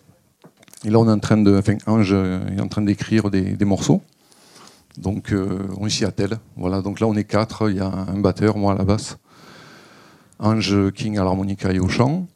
et 0.85 0.89
là 0.89 0.99
on 0.99 1.07
est 1.07 1.11
en 1.11 1.19
train 1.19 1.37
de 1.37 1.57
enfin 1.57 1.77
Ange 1.85 2.13
est 2.13 2.61
en 2.61 2.67
train 2.67 2.81
d'écrire 2.81 3.29
des, 3.29 3.65
morceaux. 3.65 4.01
Donc 4.97 5.31
euh, 5.31 5.67
on 5.77 5.87
s'y 5.89 6.05
attelle. 6.05 6.39
Voilà 6.55 6.81
donc 6.81 6.99
là 6.99 7.07
on 7.07 7.15
est 7.15 7.23
quatre. 7.23 7.69
Il 7.69 7.77
y 7.77 7.79
a 7.79 7.87
un 7.87 8.19
batteur 8.19 8.57
moi 8.57 8.73
à 8.73 8.77
la 8.77 8.83
basse. 8.83 9.17
Ange 10.39 10.91
King 10.93 11.17
à 11.17 11.23
l'harmonica 11.23 11.71
et 11.71 11.79
au 11.79 11.89
chant. 11.89 12.27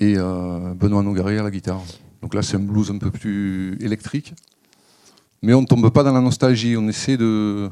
Et 0.00 0.14
euh, 0.16 0.74
Benoît 0.74 1.02
Nogaré 1.02 1.38
à 1.38 1.42
la 1.42 1.50
guitare. 1.50 1.82
Donc 2.22 2.34
là 2.34 2.42
c'est 2.42 2.56
un 2.56 2.60
blues 2.60 2.90
un 2.90 2.98
peu 2.98 3.10
plus 3.10 3.76
électrique. 3.80 4.34
Mais 5.42 5.52
on 5.52 5.60
ne 5.60 5.66
tombe 5.66 5.90
pas 5.90 6.02
dans 6.02 6.12
la 6.12 6.20
nostalgie. 6.20 6.76
On 6.76 6.88
essaie 6.88 7.16
de 7.16 7.70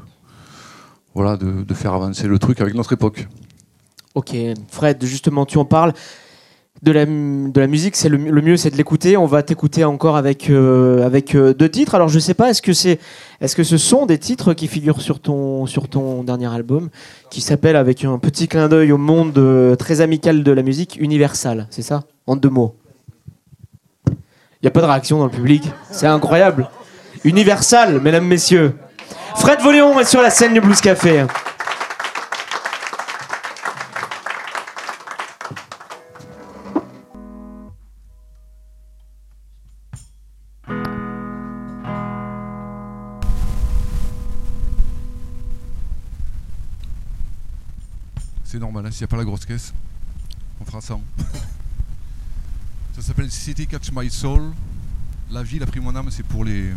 voilà 1.15 1.37
de 1.37 1.73
faire 1.73 1.93
avancer 1.93 2.27
le 2.27 2.39
truc 2.39 2.61
avec 2.61 2.75
notre 2.75 2.93
époque. 2.93 3.27
Ok, 4.15 4.35
Fred, 4.69 5.03
justement, 5.03 5.45
tu 5.45 5.57
en 5.57 5.65
parles. 5.65 5.93
De 6.83 6.91
la, 6.91 7.05
de 7.05 7.59
la 7.61 7.67
musique, 7.67 7.95
c'est 7.95 8.09
le, 8.09 8.17
mieux, 8.17 8.57
c'est 8.57 8.69
de 8.69 8.75
l'écouter. 8.75 9.15
On 9.15 9.25
va 9.25 9.41
t'écouter 9.41 9.85
encore 9.85 10.17
avec, 10.17 10.49
euh, 10.49 11.05
avec 11.05 11.33
euh, 11.33 11.53
deux 11.53 11.69
titres. 11.69 11.95
Alors, 11.95 12.09
je 12.09 12.19
sais 12.19 12.33
pas, 12.33 12.49
est-ce 12.49 12.61
que, 12.61 12.73
c'est, 12.73 12.99
est-ce 13.39 13.55
que 13.55 13.63
ce 13.63 13.77
sont 13.77 14.05
des 14.05 14.17
titres 14.17 14.53
qui 14.53 14.67
figurent 14.67 14.99
sur 14.99 15.21
ton, 15.21 15.65
sur 15.65 15.87
ton 15.87 16.25
dernier 16.25 16.53
album, 16.53 16.89
qui 17.29 17.39
s'appelle, 17.39 17.77
avec 17.77 18.03
un 18.03 18.19
petit 18.19 18.49
clin 18.49 18.67
d'œil 18.67 18.91
au 18.91 18.97
monde 18.97 19.37
euh, 19.37 19.77
très 19.77 20.01
amical 20.01 20.43
de 20.43 20.51
la 20.51 20.61
musique, 20.61 20.97
Universal 20.99 21.67
C'est 21.69 21.83
ça? 21.83 22.03
En 22.27 22.35
deux 22.35 22.49
mots. 22.49 22.75
Il 24.09 24.63
n'y 24.63 24.67
a 24.67 24.71
pas 24.71 24.81
de 24.81 24.87
réaction 24.87 25.19
dans 25.19 25.25
le 25.25 25.31
public. 25.31 25.63
C'est 25.89 26.07
incroyable. 26.07 26.67
Universal, 27.23 28.01
mesdames, 28.01 28.27
messieurs. 28.27 28.73
Fred 29.37 29.61
Voléon 29.61 29.97
est 30.01 30.05
sur 30.05 30.21
la 30.21 30.29
scène 30.29 30.53
du 30.53 30.59
Blues 30.59 30.81
Café. 30.81 31.25
S'il 48.93 49.01
n'y 49.01 49.05
a 49.05 49.07
pas 49.07 49.17
la 49.17 49.25
grosse 49.25 49.45
caisse, 49.45 49.73
on 50.61 50.65
fera 50.65 50.79
ça. 50.79 50.99
ça 52.95 53.01
s'appelle 53.01 53.31
City 53.31 53.65
Catch 53.65 53.91
My 53.91 54.07
Soul. 54.09 54.53
La 55.31 55.41
ville 55.41 55.63
a 55.63 55.65
pris 55.65 55.79
mon 55.79 55.95
âme, 55.95 56.09
c'est 56.11 56.23
pour 56.23 56.45
les, 56.45 56.71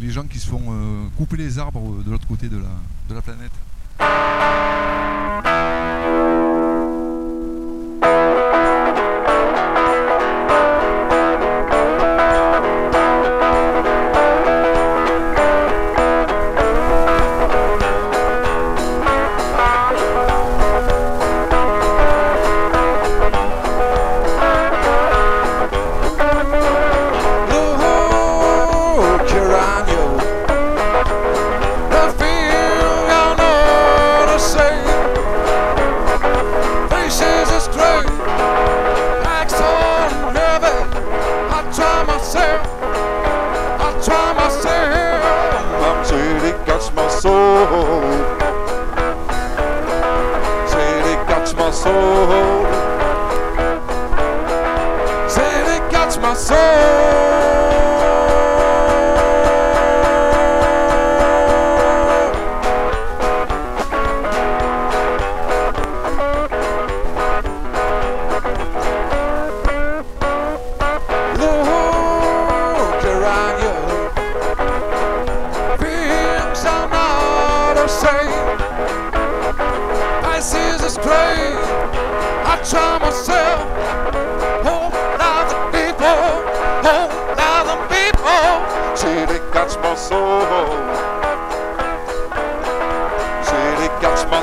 les 0.00 0.10
gens 0.12 0.24
qui 0.24 0.38
se 0.38 0.46
font 0.46 0.62
euh, 0.68 1.08
couper 1.16 1.36
les 1.36 1.58
arbres 1.58 2.04
de 2.04 2.10
l'autre 2.10 2.28
côté 2.28 2.48
de 2.48 2.56
la, 2.56 2.70
de 3.08 3.14
la 3.14 3.20
planète. 3.20 3.50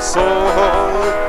Soul. 0.07 1.26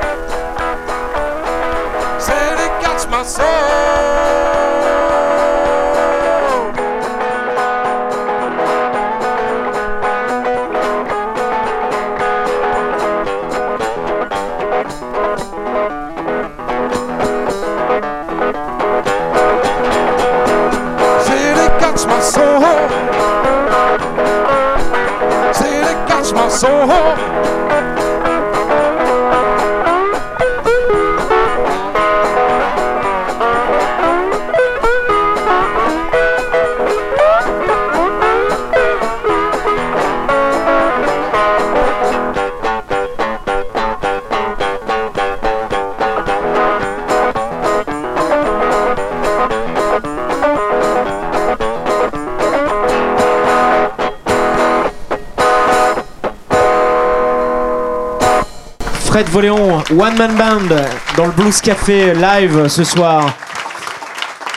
Fred 59.19 59.31
Voléon, 59.33 59.83
One 59.99 60.17
Man 60.17 60.37
Band, 60.37 60.75
dans 61.17 61.25
le 61.25 61.33
Blues 61.33 61.59
Café 61.59 62.13
live 62.13 62.69
ce 62.69 62.85
soir 62.85 63.35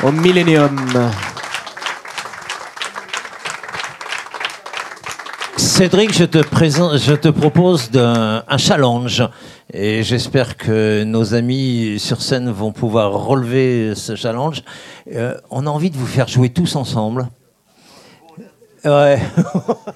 au 0.05 0.13
Millennium. 0.13 0.79
Cédric, 5.57 6.13
je 6.17 6.23
te, 6.23 6.39
je 6.39 7.15
te 7.15 7.29
propose 7.29 7.91
un 7.97 8.59
challenge 8.59 9.25
et 9.75 10.05
j'espère 10.05 10.57
que 10.57 11.03
nos 11.03 11.35
amis 11.35 11.99
sur 11.99 12.23
scène 12.23 12.49
vont 12.49 12.71
pouvoir 12.71 13.11
relever 13.15 13.97
ce 13.97 14.15
challenge. 14.15 14.63
Euh, 15.13 15.35
on 15.51 15.67
a 15.67 15.71
envie 15.71 15.91
de 15.91 15.97
vous 15.97 16.07
faire 16.07 16.29
jouer 16.29 16.51
tous 16.51 16.77
ensemble. 16.77 17.27
Ouais. 18.85 19.19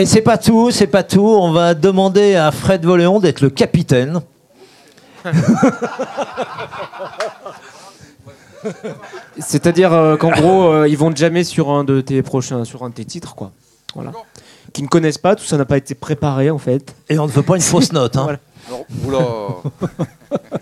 Et 0.00 0.06
c'est 0.06 0.22
pas 0.22 0.38
tout, 0.38 0.70
c'est 0.70 0.86
pas 0.86 1.02
tout. 1.02 1.26
On 1.26 1.52
va 1.52 1.74
demander 1.74 2.34
à 2.34 2.50
Fred 2.52 2.86
Voléon 2.86 3.20
d'être 3.20 3.42
le 3.42 3.50
capitaine. 3.50 4.22
C'est-à-dire 9.38 9.92
euh, 9.92 10.16
qu'en 10.16 10.30
gros, 10.30 10.72
euh, 10.72 10.88
ils 10.88 10.96
vont 10.96 11.14
jammer 11.14 11.44
sur 11.44 11.68
un 11.68 11.84
de 11.84 12.00
tes 12.00 12.22
prochains, 12.22 12.64
sur 12.64 12.82
un 12.82 12.88
de 12.88 12.94
tes 12.94 13.04
titres, 13.04 13.34
quoi. 13.34 13.52
Voilà. 13.94 14.12
Qui 14.72 14.82
ne 14.82 14.88
connaissent 14.88 15.18
pas, 15.18 15.36
tout 15.36 15.44
ça 15.44 15.58
n'a 15.58 15.66
pas 15.66 15.76
été 15.76 15.94
préparé 15.94 16.48
en 16.48 16.56
fait. 16.56 16.94
Et 17.10 17.18
on 17.18 17.26
ne 17.26 17.30
veut 17.30 17.42
pas 17.42 17.56
une 17.56 17.62
fausse 17.62 17.92
note. 17.92 18.16
hein. 18.16 18.38
Voilà. 19.02 19.18
Oula. 19.20 19.26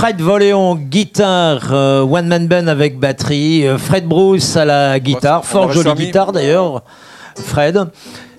Fred 0.00 0.18
Voléon, 0.22 0.76
guitare, 0.76 1.68
euh, 1.74 2.00
one 2.00 2.26
man 2.26 2.46
band 2.48 2.68
avec 2.68 2.98
batterie. 2.98 3.66
euh, 3.66 3.76
Fred 3.76 4.06
Bruce 4.08 4.56
à 4.56 4.64
la 4.64 4.98
guitare, 4.98 5.44
fort 5.44 5.70
jolie 5.72 5.92
guitare 6.06 6.32
d'ailleurs, 6.32 6.82
Fred. 7.36 7.86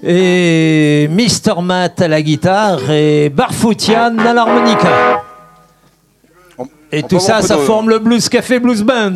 Et 0.01 1.07
Mr. 1.11 1.61
Matt 1.61 2.01
à 2.01 2.07
la 2.07 2.23
guitare 2.23 2.89
et 2.89 3.29
Barfoutian 3.29 4.17
à 4.17 4.33
l'harmonica. 4.33 5.21
On- 6.57 6.65
Et 6.91 7.03
on 7.03 7.07
tout 7.07 7.19
ça, 7.19 7.43
ça 7.43 7.57
de- 7.57 7.61
forme 7.61 7.89
le 7.91 7.99
Blues 7.99 8.27
Café 8.27 8.57
Blues 8.57 8.81
Band. 8.81 9.11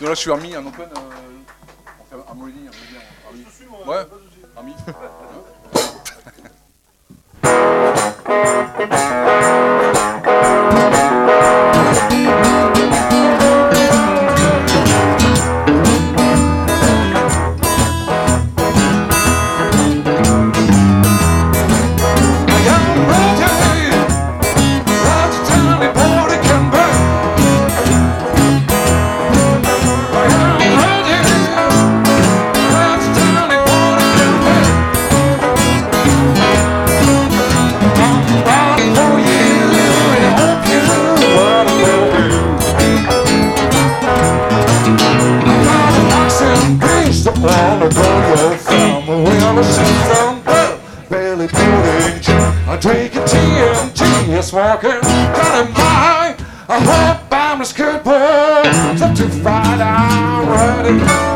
Donc 0.00 0.08
là, 0.08 0.10
je 0.10 0.20
suis 0.20 0.30
en 0.30 0.36
open. 0.36 0.54
Euh, 0.56 1.35
Ouais, 3.86 4.04
army. 4.56 4.74
walking 54.56 54.88
down 55.02 55.70
my 55.74 56.34
I 56.68 56.80
hope 56.80 57.30
I'm 57.30 57.60
as 57.60 57.74
good, 57.74 58.02
but 58.02 58.66
I'm 59.82 60.48
ready. 60.48 61.35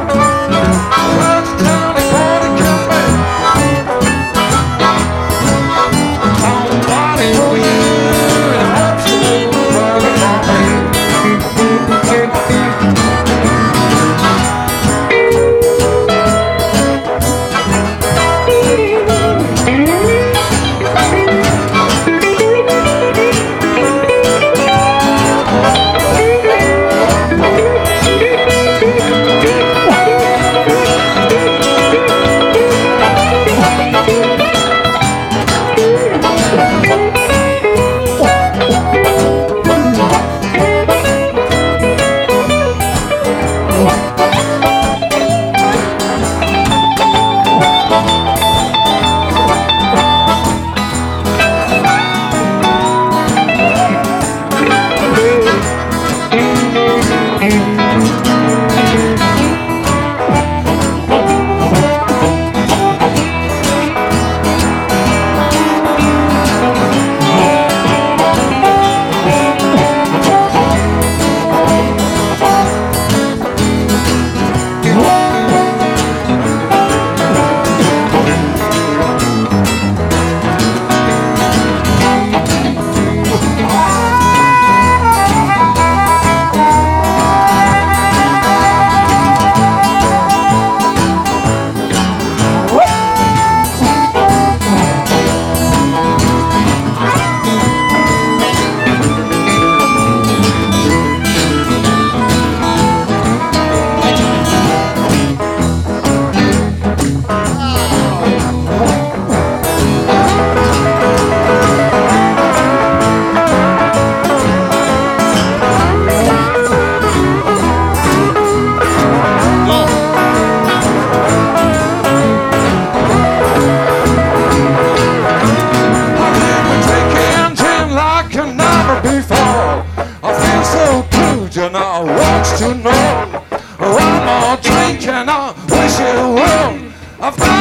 I've 137.22 137.59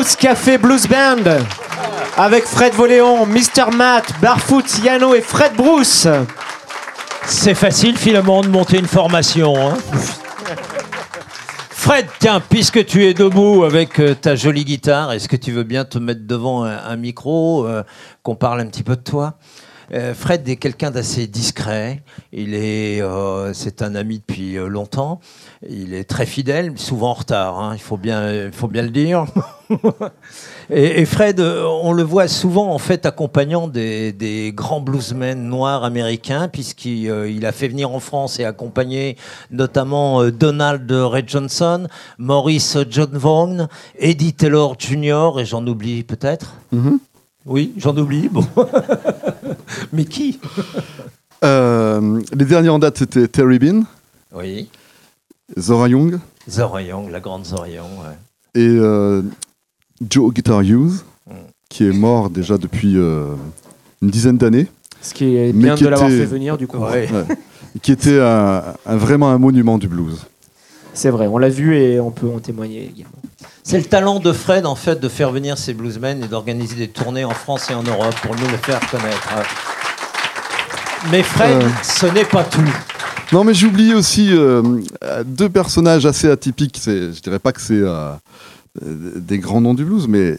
Blues 0.00 0.16
Café 0.16 0.56
Blues 0.56 0.86
Band 0.86 1.30
avec 2.16 2.44
Fred 2.44 2.72
Voléon, 2.72 3.26
Mr. 3.26 3.70
Matt, 3.76 4.14
Barfoot, 4.22 4.64
Yano 4.82 5.14
et 5.14 5.20
Fred 5.20 5.52
Bruce. 5.54 6.08
C'est 7.26 7.54
facile 7.54 7.98
finalement 7.98 8.40
de 8.40 8.48
monter 8.48 8.78
une 8.78 8.86
formation. 8.86 9.54
hein. 9.58 9.76
Fred, 11.68 12.06
tiens, 12.18 12.40
puisque 12.40 12.86
tu 12.86 13.04
es 13.04 13.12
debout 13.12 13.64
avec 13.64 14.00
euh, 14.00 14.14
ta 14.14 14.36
jolie 14.36 14.64
guitare, 14.64 15.12
est-ce 15.12 15.28
que 15.28 15.36
tu 15.36 15.52
veux 15.52 15.64
bien 15.64 15.84
te 15.84 15.98
mettre 15.98 16.26
devant 16.26 16.64
un, 16.64 16.96
micro, 16.96 17.66
euh, 17.66 17.82
qu'on 18.22 18.36
parle 18.36 18.60
un 18.60 18.66
petit 18.68 18.82
peu 18.82 18.96
de 18.96 19.02
toi? 19.02 19.34
Euh, 19.92 20.14
Fred 20.14 20.48
est 20.48 20.56
quelqu'un 20.56 20.90
d'assez 20.90 21.26
discret. 21.26 22.02
Il 22.32 22.54
est, 22.54 23.02
euh, 23.02 23.52
c'est 23.52 23.82
un 23.82 23.94
ami 23.94 24.18
depuis 24.18 24.56
euh, 24.56 24.68
longtemps. 24.68 25.20
Il 25.68 25.94
est 25.94 26.04
très 26.04 26.26
fidèle, 26.26 26.72
souvent 26.76 27.10
en 27.10 27.14
retard. 27.14 27.58
hein, 27.58 27.72
il 27.74 27.80
faut 27.80 27.96
bien, 27.96 28.46
il 28.46 28.52
faut 28.52 28.68
bien 28.68 28.82
le 28.82 28.90
dire. 28.90 29.26
Et, 30.70 31.04
Fred, 31.04 31.40
on 31.40 31.92
le 31.92 32.02
voit 32.04 32.28
souvent 32.28 32.72
en 32.72 32.78
fait 32.78 33.04
accompagnant 33.04 33.66
des, 33.66 34.52
grands 34.54 34.80
bluesmen 34.80 35.42
noirs 35.42 35.84
américains, 35.84 36.48
puisqu'il 36.48 37.06
il 37.28 37.46
a 37.46 37.52
fait 37.52 37.68
venir 37.68 37.92
en 37.92 38.00
France 38.00 38.38
et 38.38 38.44
accompagné 38.44 39.16
notamment 39.50 40.24
Donald 40.30 40.90
Ray 40.90 41.24
Johnson, 41.26 41.88
Maurice 42.18 42.78
John 42.88 43.10
Vaughan, 43.12 43.68
Eddie 43.98 44.32
Taylor 44.32 44.76
Jr. 44.78 45.38
et 45.38 45.44
j'en 45.44 45.66
oublie 45.66 46.04
peut-être. 46.04 46.54
Oui, 47.46 47.72
j'en 47.76 47.96
oublie. 47.96 48.28
Bon, 48.28 48.44
mais 49.92 50.04
qui? 50.04 50.38
Euh, 51.44 52.20
les 52.34 52.44
derniers 52.44 52.68
en 52.68 52.78
date, 52.78 52.98
c'était 52.98 53.26
Terry 53.28 53.58
Bean, 53.58 53.82
Oui, 54.34 54.68
Zora 55.58 55.88
Young 55.88 56.18
Zora 56.48 56.82
Young, 56.82 57.10
la 57.10 57.20
grande 57.20 57.44
Zora 57.46 57.68
Young. 57.68 57.86
ouais. 58.00 58.60
et 58.62 58.66
euh, 58.68 59.22
Joe 60.08 60.32
Guitar 60.32 60.60
Hughes, 60.62 61.02
Mm. 61.28 61.32
qui 61.68 61.86
est 61.86 61.92
mort 61.92 62.28
déjà 62.30 62.58
depuis 62.58 62.96
euh, 62.96 63.26
une 64.02 64.10
dizaine 64.10 64.36
d'années, 64.36 64.66
Ce 65.00 65.14
qui 65.14 65.36
est 65.36 65.52
bien 65.52 65.76
de 65.76 65.86
l'avoir 65.86 66.08
était- 66.10 66.18
fait 66.18 66.24
venir 66.26 66.58
du 66.58 66.66
coup. 66.66 66.78
Ouais. 66.78 67.08
Ouais. 67.12 67.36
qui 67.82 67.92
était 67.92 68.18
un- 68.20 68.64
un- 68.84 68.96
vraiment 68.96 69.30
un 69.30 69.38
monument 69.38 69.78
du 69.78 69.86
blues. 69.86 70.26
C'est 70.94 71.10
vrai, 71.10 71.26
on 71.26 71.38
l'a 71.38 71.48
vu 71.48 71.76
et 71.76 72.00
on 72.00 72.10
peut 72.10 72.28
en 72.28 72.38
témoigner 72.40 72.84
également. 72.94 73.12
C'est 73.62 73.78
le 73.78 73.84
talent 73.84 74.18
de 74.20 74.32
Fred, 74.32 74.66
en 74.66 74.74
fait, 74.74 74.98
de 75.00 75.08
faire 75.08 75.30
venir 75.30 75.56
ces 75.56 75.74
bluesmen 75.74 76.24
et 76.24 76.28
d'organiser 76.28 76.74
des 76.76 76.88
tournées 76.88 77.24
en 77.24 77.30
France 77.30 77.70
et 77.70 77.74
en 77.74 77.82
Europe 77.82 78.14
pour 78.22 78.34
nous 78.34 78.48
le 78.48 78.56
faire 78.56 78.80
connaître. 78.90 79.28
Mais 81.10 81.22
Fred, 81.22 81.62
Euh. 81.62 81.68
ce 81.82 82.06
n'est 82.06 82.24
pas 82.24 82.44
tout. 82.44 82.60
Non, 83.32 83.44
mais 83.44 83.54
j'ai 83.54 83.66
oublié 83.68 83.94
aussi 83.94 84.30
euh, 84.32 84.62
deux 85.24 85.48
personnages 85.48 86.04
assez 86.04 86.28
atypiques. 86.28 86.78
C'est, 86.80 87.12
je 87.12 87.20
dirais 87.22 87.38
pas 87.38 87.52
que 87.52 87.60
c'est 87.60 87.74
euh, 87.80 88.12
des 88.84 89.38
grands 89.38 89.60
noms 89.60 89.74
du 89.74 89.84
blues, 89.84 90.08
mais 90.08 90.36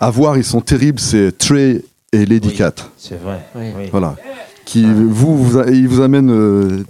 à 0.00 0.10
voir, 0.10 0.36
ils 0.36 0.44
sont 0.44 0.60
terribles. 0.60 0.98
C'est 0.98 1.36
Trey 1.38 1.82
et 2.12 2.26
Lady 2.26 2.48
Oui. 2.48 2.54
Cat. 2.56 2.74
C'est 2.98 3.20
vrai. 3.22 3.46
Oui. 3.54 3.66
oui. 3.78 3.88
Voilà. 3.92 4.16
Qui 4.64 4.84
vous, 4.84 5.62
ils 5.68 5.88
vous 5.88 6.00
amènent 6.02 6.30
euh, 6.32 6.84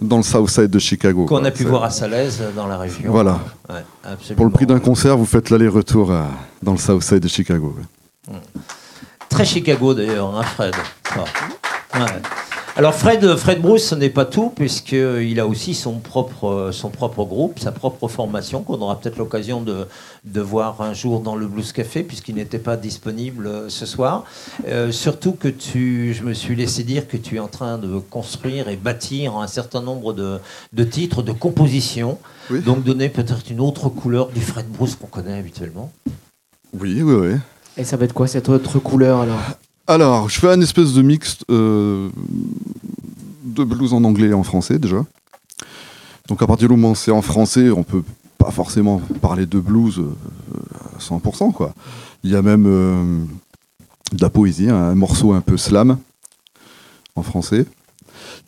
dans 0.00 0.18
le 0.18 0.22
South 0.22 0.48
Side 0.50 0.68
de 0.70 0.78
Chicago. 0.78 1.24
Qu'on 1.26 1.44
a 1.44 1.50
pu 1.50 1.64
voir 1.64 1.84
à 1.84 1.90
Salaise 1.90 2.42
dans 2.54 2.66
la 2.66 2.78
région. 2.78 3.10
Voilà. 3.10 3.40
Ouais. 3.68 3.84
Pour 4.34 4.44
le 4.44 4.50
prix 4.50 4.66
d'un 4.66 4.78
concert, 4.78 5.16
vous 5.16 5.24
faites 5.26 5.50
l'aller-retour 5.50 6.12
dans 6.62 6.72
le 6.72 6.78
South 6.78 7.02
Side 7.02 7.20
de 7.20 7.28
Chicago. 7.28 7.74
ouais. 8.28 8.34
Très 9.28 9.44
Chicago 9.44 9.92
d'ailleurs, 9.92 10.34
hein, 10.36 10.42
Fred. 10.42 10.74
Ça. 11.04 11.24
Ouais. 11.98 12.06
Alors 12.78 12.94
Fred, 12.94 13.36
Fred 13.36 13.62
Bruce, 13.62 13.84
ce 13.88 13.94
n'est 13.94 14.10
pas 14.10 14.26
tout, 14.26 14.50
puisqu'il 14.54 15.40
a 15.40 15.46
aussi 15.46 15.72
son 15.72 15.94
propre, 15.98 16.68
son 16.72 16.90
propre 16.90 17.24
groupe, 17.24 17.58
sa 17.58 17.72
propre 17.72 18.06
formation, 18.06 18.62
qu'on 18.62 18.78
aura 18.82 19.00
peut-être 19.00 19.16
l'occasion 19.16 19.62
de, 19.62 19.86
de 20.24 20.40
voir 20.42 20.82
un 20.82 20.92
jour 20.92 21.20
dans 21.20 21.36
le 21.36 21.46
Blues 21.46 21.72
Café, 21.72 22.02
puisqu'il 22.02 22.34
n'était 22.34 22.58
pas 22.58 22.76
disponible 22.76 23.46
euh, 23.46 23.68
ce 23.70 23.86
soir. 23.86 24.24
Euh, 24.68 24.92
surtout 24.92 25.32
que 25.32 25.48
tu, 25.48 26.12
je 26.12 26.22
me 26.22 26.34
suis 26.34 26.54
laissé 26.54 26.82
dire 26.84 27.08
que 27.08 27.16
tu 27.16 27.36
es 27.36 27.38
en 27.38 27.48
train 27.48 27.78
de 27.78 27.96
construire 27.98 28.68
et 28.68 28.76
bâtir 28.76 29.36
un 29.38 29.46
certain 29.46 29.80
nombre 29.80 30.12
de, 30.12 30.38
de 30.74 30.84
titres, 30.84 31.22
de 31.22 31.32
compositions, 31.32 32.18
Oui. 32.50 32.60
donc 32.60 32.84
donner 32.84 33.08
peut-être 33.08 33.50
une 33.50 33.60
autre 33.60 33.88
couleur 33.88 34.28
du 34.28 34.42
Fred 34.42 34.66
Bruce 34.68 34.96
qu'on 34.96 35.06
connaît 35.06 35.38
habituellement. 35.38 35.90
Oui, 36.78 37.00
oui, 37.00 37.14
oui. 37.14 37.36
Et 37.78 37.84
ça 37.84 37.96
va 37.96 38.04
être 38.04 38.12
quoi 38.12 38.26
cette 38.26 38.50
autre 38.50 38.78
couleur 38.80 39.20
alors? 39.20 39.38
Alors, 39.88 40.28
je 40.28 40.40
fais 40.40 40.50
un 40.50 40.60
espèce 40.60 40.94
de 40.94 41.02
mix 41.02 41.38
euh, 41.48 42.08
de 43.44 43.62
blues 43.62 43.92
en 43.92 44.02
anglais 44.02 44.28
et 44.28 44.34
en 44.34 44.42
français 44.42 44.78
déjà. 44.78 45.04
Donc 46.28 46.42
à 46.42 46.46
partir 46.46 46.68
du 46.68 46.74
moment 46.74 46.90
où 46.90 46.94
c'est 46.96 47.12
en 47.12 47.22
français, 47.22 47.70
on 47.70 47.84
peut 47.84 48.02
pas 48.36 48.50
forcément 48.50 49.00
parler 49.22 49.46
de 49.46 49.60
blues 49.60 50.00
euh, 50.00 50.96
à 50.96 50.98
100%. 50.98 51.52
Quoi. 51.52 51.72
Il 52.24 52.30
y 52.30 52.36
a 52.36 52.42
même 52.42 52.66
euh, 52.66 53.24
de 54.12 54.20
la 54.20 54.28
poésie, 54.28 54.68
un 54.68 54.96
morceau 54.96 55.32
un 55.32 55.40
peu 55.40 55.56
slam 55.56 55.98
en 57.14 57.22
français. 57.22 57.64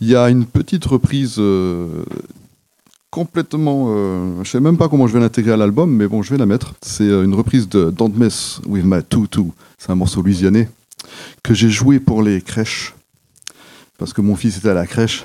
Il 0.01 0.09
y 0.09 0.17
a 0.17 0.29
une 0.31 0.45
petite 0.45 0.85
reprise 0.87 1.41
complètement... 3.11 3.87
euh, 3.89 4.43
je 4.43 4.51
sais 4.51 4.61
même 4.61 4.77
pas 4.77 4.89
comment 4.89 5.07
je 5.07 5.13
vais 5.13 5.21
l'intégrer 5.21 5.53
à 5.53 5.57
l'album, 5.57 5.91
mais 5.91 6.09
bon, 6.09 6.23
je 6.23 6.31
vais 6.31 6.39
la 6.39 6.47
mettre. 6.47 6.75
C'est 6.83 7.07
une 7.07 7.35
reprise 7.35 7.69
de 7.69 7.91
Don't 7.91 8.13
Mess 8.17 8.61
With 8.67 8.85
My 8.85 9.03
Tutu. 9.05 9.53
C'est 9.79 9.91
un 9.91 9.95
morceau 9.95 10.21
louisianais 10.21 10.69
que 11.43 11.55
j'ai 11.55 11.71
joué 11.71 12.01
pour 12.01 12.23
les 12.23 12.41
crèches. 12.41 12.95
Parce 13.99 14.13
que 14.13 14.21
mon 14.21 14.37
fils 14.37 14.59
était 14.59 14.71
à 14.71 14.75
la 14.75 14.87
crèche. 14.87 15.25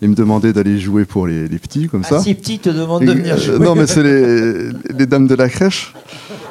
Il 0.00 0.08
me 0.08 0.14
demandait 0.14 0.52
d'aller 0.52 0.78
jouer 0.80 1.04
pour 1.04 1.26
les, 1.28 1.46
les 1.46 1.58
petits, 1.58 1.88
comme 1.88 2.02
ça. 2.02 2.16
Ah, 2.18 2.22
si 2.22 2.34
petit 2.34 2.58
te 2.58 2.68
demande 2.70 3.04
de 3.04 3.12
venir 3.12 3.34
euh, 3.34 3.38
jouer. 3.38 3.58
non, 3.58 3.74
mais 3.76 3.86
c'est 3.86 4.02
les, 4.02 4.70
les 4.96 5.06
dames 5.06 5.28
de 5.28 5.34
la 5.34 5.48
crèche. 5.48 5.92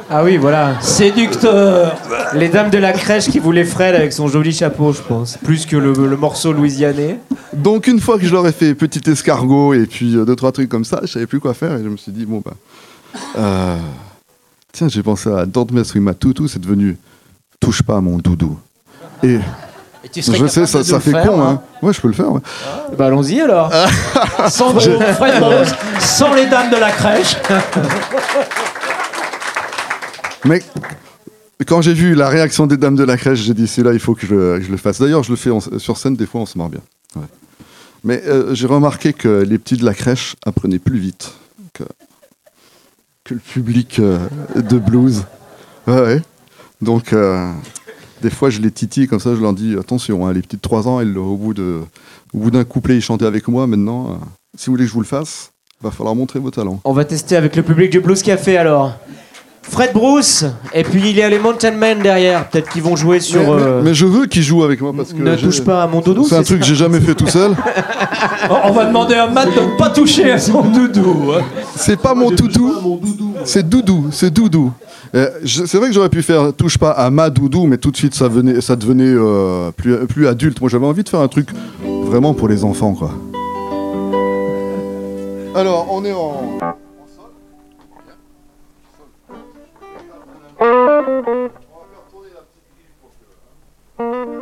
Ah 0.10 0.24
oui, 0.24 0.38
voilà. 0.38 0.80
Séducteur 0.82 1.98
Les 2.34 2.50
dames 2.50 2.70
de 2.70 2.78
la 2.78 2.92
crèche 2.94 3.30
qui 3.30 3.40
voulaient 3.40 3.66
Fred 3.66 3.96
avec 3.96 4.14
son 4.14 4.28
joli 4.28 4.52
chapeau, 4.54 4.92
je 4.94 5.02
pense. 5.02 5.38
Plus 5.38 5.66
que 5.66 5.76
le, 5.78 5.94
le 5.94 6.18
morceau 6.18 6.52
louisianais. 6.54 7.20
Donc, 7.54 7.88
une 7.88 8.00
fois 8.00 8.18
que 8.18 8.26
je 8.26 8.32
leur 8.34 8.48
ai 8.48 8.52
fait 8.54 8.74
petit 8.74 9.10
escargot 9.10 9.74
et 9.74 9.86
puis 9.86 10.16
euh, 10.16 10.26
deux, 10.26 10.36
trois 10.36 10.52
trucs 10.52 10.70
comme 10.70 10.86
ça, 10.86 11.02
je 11.04 11.08
savais 11.08 11.28
plus 11.28 11.40
quoi 11.40 11.54
faire. 11.54 11.76
Et 11.76 11.84
je 11.84 11.90
me 11.90 11.98
suis 11.98 12.12
dit, 12.12 12.26
bon, 12.26 12.42
bah. 12.44 12.54
euh, 13.38 13.78
tiens, 14.72 14.88
j'ai 14.90 15.04
pensé 15.04 15.30
à 15.30 15.46
Don't 15.46 15.68
Mess 15.72 15.94
With 15.94 16.04
My 16.04 16.16
Tutu, 16.16 16.48
c'est 16.48 16.60
devenu 16.60 16.98
Touche 17.62 17.82
pas 17.84 17.98
à 17.98 18.02
mon 18.02 18.18
doudou. 18.18 18.60
Et 19.24 19.36
Et 20.04 20.10
tu 20.12 20.22
je 20.22 20.48
sais, 20.48 20.66
ça, 20.66 20.84
fait 21.00 21.12
faire, 21.12 21.28
con, 21.28 21.42
hein. 21.42 21.62
hein. 21.62 21.86
Ouais, 21.86 21.94
je 21.94 22.02
peux 22.02 22.08
le 22.10 22.14
faire. 22.14 22.30
ouais. 22.32 22.42
Bah 22.98 23.06
allons-y 23.06 23.40
alors. 23.40 23.72
Sans, 24.50 24.78
Fred 24.78 25.40
Bruce, 25.40 25.72
sans 26.00 26.34
les 26.34 26.48
dames 26.48 26.70
de 26.72 26.78
la 26.78 26.92
crèche. 26.92 27.38
Mais 30.46 30.62
quand 31.68 31.82
j'ai 31.82 31.94
vu 31.94 32.16
la 32.16 32.30
réaction 32.30 32.66
des 32.68 32.78
dames 32.78 32.96
de 32.96 33.04
la 33.04 33.18
crèche, 33.18 33.40
j'ai 33.40 33.54
dit 33.54 33.68
c'est 33.68 33.84
là, 33.84 33.94
il 33.94 34.00
faut 34.00 34.16
que 34.16 34.26
je, 34.26 34.58
que 34.58 34.64
je 34.64 34.72
le 34.72 34.78
fasse. 34.78 35.00
D'ailleurs, 35.00 35.22
je 35.24 35.30
le 35.30 35.36
fais 35.36 35.52
en- 35.52 35.60
sur 35.62 35.98
scène, 35.98 36.16
des 36.16 36.26
fois 36.26 36.42
on 36.42 36.46
se 36.48 36.58
marre 36.58 36.70
bien. 36.70 36.82
Ouais. 37.16 37.28
Mais 38.04 38.24
euh, 38.26 38.56
j'ai 38.56 38.66
remarqué 38.66 39.14
que 39.14 39.44
les 39.44 39.60
petits 39.60 39.78
de 39.78 39.86
la 39.86 39.94
crèche 39.94 40.36
apprenaient 40.46 40.80
plus 40.80 40.98
vite 40.98 41.34
que, 41.74 41.84
que 43.24 43.36
le 43.36 43.40
public 43.40 44.00
euh, 44.00 44.18
de 44.56 44.80
blues. 44.80 45.26
Ouais, 45.86 46.02
ouais. 46.02 46.22
Donc, 46.82 47.14
euh, 47.14 47.52
des 48.22 48.30
fois, 48.30 48.50
je 48.50 48.60
les 48.60 48.72
titille 48.72 49.08
comme 49.08 49.20
ça, 49.20 49.36
je 49.36 49.42
leur 49.42 49.54
dis 49.54 49.76
attention, 49.80 50.26
hein, 50.28 50.34
les 50.34 50.42
petits 50.42 50.58
de 50.58 50.62
3 50.62 50.88
ans, 50.88 51.00
elles, 51.00 51.18
au 51.18 51.36
bout 51.36 51.54
de- 51.54 51.82
au 52.34 52.38
bout 52.38 52.52
d'un 52.52 52.64
couplet, 52.64 52.96
ils 52.96 53.02
chantaient 53.02 53.26
avec 53.26 53.48
moi. 53.48 53.68
Maintenant, 53.68 54.08
euh, 54.12 54.14
si 54.58 54.68
vous 54.68 54.74
voulez 54.74 54.84
que 54.86 54.90
je 54.90 54.94
vous 54.94 55.02
le 55.02 55.06
fasse, 55.06 55.52
va 55.82 55.92
falloir 55.92 56.16
montrer 56.16 56.40
vos 56.40 56.52
talents. 56.52 56.80
On 56.86 56.94
va 56.94 57.06
tester 57.06 57.36
avec 57.36 57.56
le 57.56 57.64
public 57.64 57.92
du 57.92 58.00
Blues 58.00 58.22
Café 58.22 58.58
alors. 58.58 58.94
Fred 59.64 59.92
Bruce, 59.94 60.44
et 60.74 60.84
puis 60.84 61.02
il 61.12 61.16
y 61.16 61.22
a 61.22 61.30
les 61.30 61.38
Mountain 61.38 61.72
Men 61.72 62.00
derrière. 62.02 62.50
Peut-être 62.50 62.68
qu'ils 62.72 62.82
vont 62.82 62.96
jouer 62.96 63.20
sur. 63.20 63.42
mais, 63.42 63.46
mais- 63.46 63.62
euh, 63.62 63.82
mais 63.84 63.94
je 63.94 64.08
veux 64.08 64.26
qu'il 64.26 64.42
joue 64.42 64.64
avec 64.64 64.82
moi 64.82 64.92
parce 64.96 65.14
que 65.14 65.22
ne 65.22 65.36
touche 65.36 65.62
pas 65.62 65.84
à 65.84 65.88
mon 65.88 66.02
doudou. 66.02 66.24
c'est 66.28 66.36
un 66.36 66.42
truc 66.42 66.62
que 66.62 66.66
j'ai 66.66 66.74
jamais 66.76 67.00
fait 67.00 67.14
tout 67.14 67.28
seul. 67.28 67.56
On 68.66 68.72
va 68.72 68.86
demander 68.86 69.14
à 69.16 69.28
Matt 69.28 69.50
de 69.56 69.62
ne 69.62 69.78
pas 69.78 69.90
toucher 69.92 70.32
à 70.32 70.40
son 70.40 70.64
doudou. 70.64 71.32
hein. 71.38 71.44
C'est 71.76 72.00
pas 72.02 72.16
mon 72.16 72.32
toutou, 72.32 73.00
c'est 73.46 73.68
Doudou, 73.68 74.08
c'est 74.12 74.32
Doudou. 74.34 74.72
Euh, 75.14 75.30
c'est 75.46 75.76
vrai 75.76 75.88
que 75.88 75.94
j'aurais 75.94 76.10
pu 76.10 76.22
faire 76.22 76.54
touche 76.54 76.78
pas 76.78 76.92
à 76.92 77.10
ma 77.10 77.30
Doudou, 77.30 77.66
mais 77.66 77.78
tout 77.78 77.92
de 77.92 77.98
suite 77.98 78.14
ça, 78.14 78.30
venait, 78.30 78.62
ça 78.62 78.76
devenait 78.76 79.14
euh, 79.14 79.72
plus, 79.72 80.28
adulte. 80.28 80.62
Moi 80.62 80.70
j'avais 80.70 80.86
envie 80.86 81.04
de 81.04 81.10
faire 81.10 81.20
un 81.20 81.28
truc 81.28 81.50
vraiment 81.84 82.34
pour 82.34 82.48
les 82.48 82.64
enfants 82.64 82.94
quoi. 82.94 83.12
Alors 85.54 85.88
on 85.92 86.06
est 86.06 86.14
en. 86.14 86.58
Attention. 94.00 94.41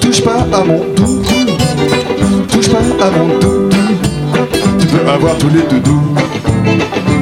Touche 0.00 0.22
pas 0.22 0.46
à 0.50 0.64
mon 0.64 0.80
doudou, 0.94 1.22
touche 2.50 2.70
pas 2.70 2.78
à 2.78 3.10
mon 3.10 3.38
doudou. 3.38 3.68
Tu 4.80 4.86
peux 4.86 5.06
avoir 5.10 5.36
tous 5.36 5.50
les 5.50 5.60
doudous, 5.60 6.14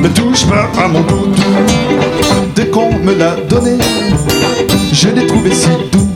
mais 0.00 0.08
touche 0.10 0.46
pas 0.46 0.70
à 0.80 0.86
mon 0.86 1.00
doudou. 1.00 1.34
Dès 2.54 2.68
qu'on 2.68 2.92
me 3.00 3.14
l'a 3.14 3.34
donné, 3.48 3.78
je 4.92 5.08
l'ai 5.08 5.26
trouvé 5.26 5.52
si 5.52 5.66
doux. 5.90 6.08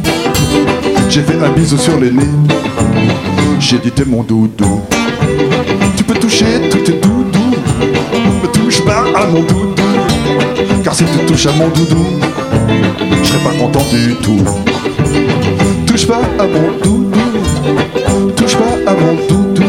J'ai 1.08 1.22
fait 1.22 1.42
un 1.44 1.50
bisou 1.50 1.76
sur 1.76 1.98
le 1.98 2.11
nez, 2.11 2.30
j'ai 3.58 3.78
dit 3.78 3.90
t'es 3.90 4.04
mon 4.04 4.22
doudou. 4.22 4.82
Tu 5.96 6.04
peux 6.04 6.14
toucher 6.14 6.61
tout 6.70 6.78
tes 6.78 6.92
doudous, 6.92 7.56
mais 8.40 8.48
touche 8.52 8.84
pas 8.84 9.04
à 9.16 9.26
mon 9.26 9.40
doudou. 9.40 9.82
Car 10.84 10.94
si 10.94 11.02
tu 11.06 11.26
touches 11.26 11.46
à 11.46 11.52
mon 11.54 11.66
doudou, 11.70 12.06
je 13.20 13.28
serai 13.28 13.38
pas 13.40 13.58
content 13.58 13.84
du 13.90 14.14
tout. 14.22 14.44
Touche 16.08 16.16
pas 16.16 16.42
à 16.42 16.46
mon 16.46 16.72
doudou, 16.82 18.30
touche 18.34 18.56
pas 18.56 18.90
à 18.90 18.94
mon 18.94 19.14
doudou. 19.28 19.62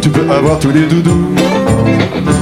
Tu 0.00 0.08
peux 0.08 0.30
avoir 0.30 0.60
tous 0.60 0.70
les 0.70 0.86
doudous, 0.86 1.34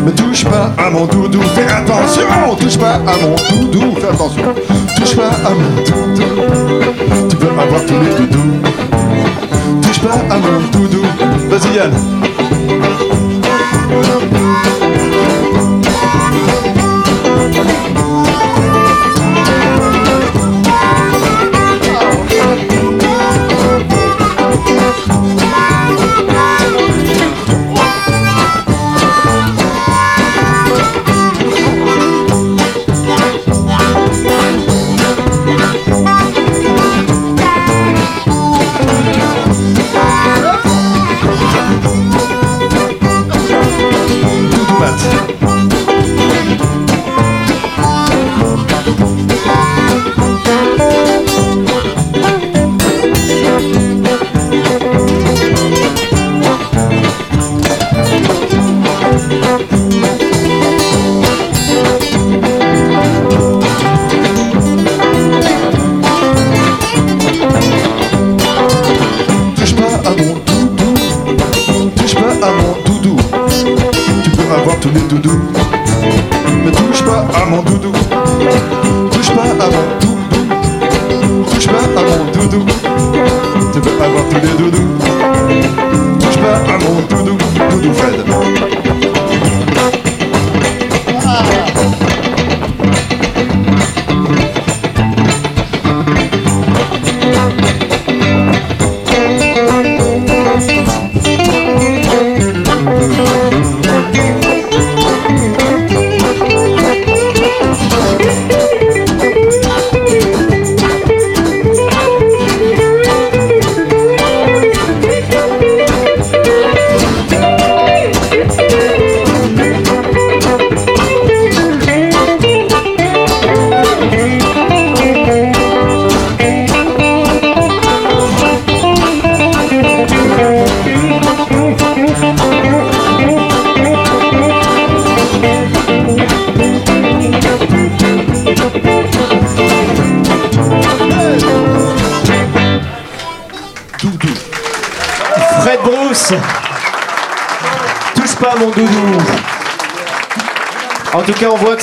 mais 0.05 0.13
touche 0.13 0.45
pas 0.45 0.71
à 0.77 0.91
mon 0.91 1.07
doudou. 1.07 1.41
Fais 1.55 1.73
attention, 1.73 2.57
touche 2.61 2.77
pas 2.77 2.97
à 2.97 3.17
mon 3.23 3.37
doudou. 3.57 3.95
Fais 3.99 4.09
attention, 4.09 4.55
touche 4.99 5.17
pas 5.17 5.31
à 5.31 5.49
mon 5.49 5.77
doudou. 5.83 6.25
Tu 7.31 7.37
peux 7.37 7.49
avoir 7.49 7.87
tous 7.87 8.01
les 8.01 8.15
doudous, 8.19 8.61
touche 9.81 10.01
pas 10.01 10.19
à 10.29 10.37
mon 10.37 10.61
doudou. 10.71 11.03
Vas-y 11.49 11.77
Yann. 11.77 11.93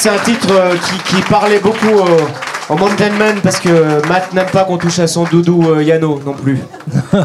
C'est 0.08 0.14
un 0.14 0.24
titre 0.24 0.48
euh, 0.52 0.76
qui, 0.78 1.16
qui 1.16 1.22
parlait 1.24 1.60
beaucoup 1.60 1.88
euh, 1.88 2.20
au 2.70 2.78
Mountain 2.78 3.12
Man 3.18 3.42
parce 3.44 3.60
que 3.60 4.08
Matt 4.08 4.34
n'aime 4.34 4.50
pas 4.54 4.64
qu'on 4.64 4.78
touche 4.78 5.00
à 5.00 5.08
son 5.08 5.26
doudou 5.26 5.70
euh, 5.70 5.84
Yano 5.84 6.22
non 6.26 6.34
plus. 6.34 6.60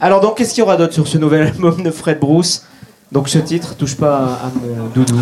Alors 0.00 0.22
donc, 0.22 0.38
qu'est-ce 0.38 0.54
qu'il 0.54 0.60
y 0.60 0.62
aura 0.62 0.78
d'autre 0.78 0.94
sur 0.94 1.06
ce 1.06 1.18
nouvel 1.18 1.48
album 1.48 1.82
de 1.82 1.90
Fred 1.90 2.20
Bruce? 2.20 2.64
Donc 3.10 3.28
ce 3.28 3.36
titre, 3.38 3.74
touche 3.76 3.96
pas 3.96 4.16
à, 4.16 4.50
mon 4.54 4.86
doudou. 4.86 5.20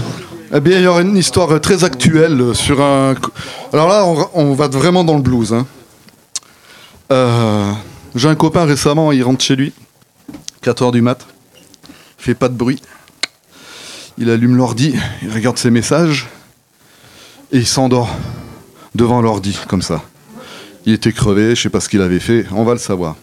Eh 0.55 0.61
bien, 0.61 0.79
il 0.79 0.85
y 0.85 0.87
aura 0.87 1.01
une 1.01 1.17
histoire 1.17 1.61
très 1.61 1.83
actuelle 1.83 2.55
sur 2.55 2.81
un. 2.81 3.15
Alors 3.73 3.89
là, 3.89 4.05
on, 4.07 4.29
on 4.35 4.55
va 4.55 4.69
vraiment 4.69 5.03
dans 5.03 5.17
le 5.17 5.23
blues. 5.23 5.53
hein. 5.53 5.67
Euh, 7.11 7.73
J'ai 8.15 8.29
un 8.29 8.37
copain 8.37 8.65
récemment, 8.67 9.11
il 9.11 9.25
rentre 9.25 9.43
chez 9.43 9.57
lui, 9.57 9.73
4h 10.63 10.93
du 10.93 11.03
mat, 11.03 11.27
il 12.21 12.23
fait 12.23 12.35
pas 12.35 12.49
de 12.49 12.55
bruit. 12.55 12.81
Il 14.21 14.29
allume 14.29 14.55
l'ordi, 14.55 14.95
il 15.23 15.33
regarde 15.33 15.57
ses 15.57 15.71
messages 15.71 16.29
et 17.53 17.57
il 17.57 17.67
s'endort 17.67 18.15
devant 18.95 19.23
l'ordi, 19.23 19.59
comme 19.67 19.81
ça. 19.81 20.03
Il 20.85 20.93
était 20.93 21.13
crevé, 21.13 21.55
je 21.57 21.63
sais 21.63 21.71
pas 21.71 21.81
ce 21.81 21.89
qu'il 21.89 22.03
avait 22.03 22.21
fait, 22.21 22.45
on 22.53 22.65
va 22.65 22.75
le 22.75 22.79
savoir. 22.79 23.17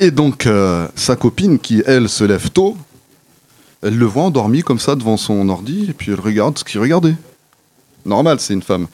Et 0.00 0.10
donc, 0.10 0.46
euh, 0.46 0.88
sa 0.96 1.14
copine, 1.14 1.60
qui 1.60 1.84
elle 1.86 2.08
se 2.08 2.24
lève 2.24 2.50
tôt, 2.50 2.76
elle 3.80 3.96
le 3.96 4.06
voit 4.06 4.24
endormi 4.24 4.62
comme 4.62 4.80
ça 4.80 4.96
devant 4.96 5.16
son 5.16 5.48
ordi, 5.48 5.86
et 5.88 5.92
puis 5.92 6.10
elle 6.10 6.18
regarde 6.18 6.58
ce 6.58 6.64
qu'il 6.64 6.80
regardait. 6.80 7.14
Normal, 8.04 8.40
c'est 8.40 8.54
une 8.54 8.62
femme. 8.62 8.88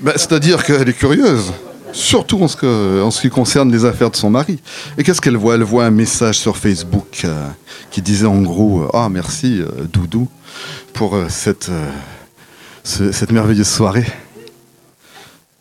Ben, 0.00 0.12
C'est-à-dire 0.14 0.64
qu'elle 0.64 0.88
est 0.88 0.96
curieuse, 0.96 1.52
surtout 1.92 2.42
en 2.42 2.48
ce, 2.48 2.56
que- 2.56 3.02
en 3.02 3.10
ce 3.10 3.20
qui 3.20 3.30
concerne 3.30 3.70
les 3.70 3.84
affaires 3.84 4.10
de 4.10 4.16
son 4.16 4.30
mari. 4.30 4.60
Et 4.98 5.04
qu'est-ce 5.04 5.20
qu'elle 5.20 5.36
voit? 5.36 5.54
Elle 5.54 5.62
voit 5.62 5.84
un 5.84 5.90
message 5.90 6.38
sur 6.38 6.56
Facebook 6.56 7.22
euh, 7.24 7.48
qui 7.90 8.02
disait 8.02 8.26
en 8.26 8.40
gros 8.42 8.82
euh, 8.82 8.88
Ah, 8.94 9.08
merci, 9.10 9.60
euh, 9.60 9.84
Doudou, 9.92 10.28
pour 10.92 11.14
euh, 11.16 11.26
cette, 11.28 11.70
ce- 12.84 13.12
cette 13.12 13.32
merveilleuse 13.32 13.68
soirée. 13.68 14.06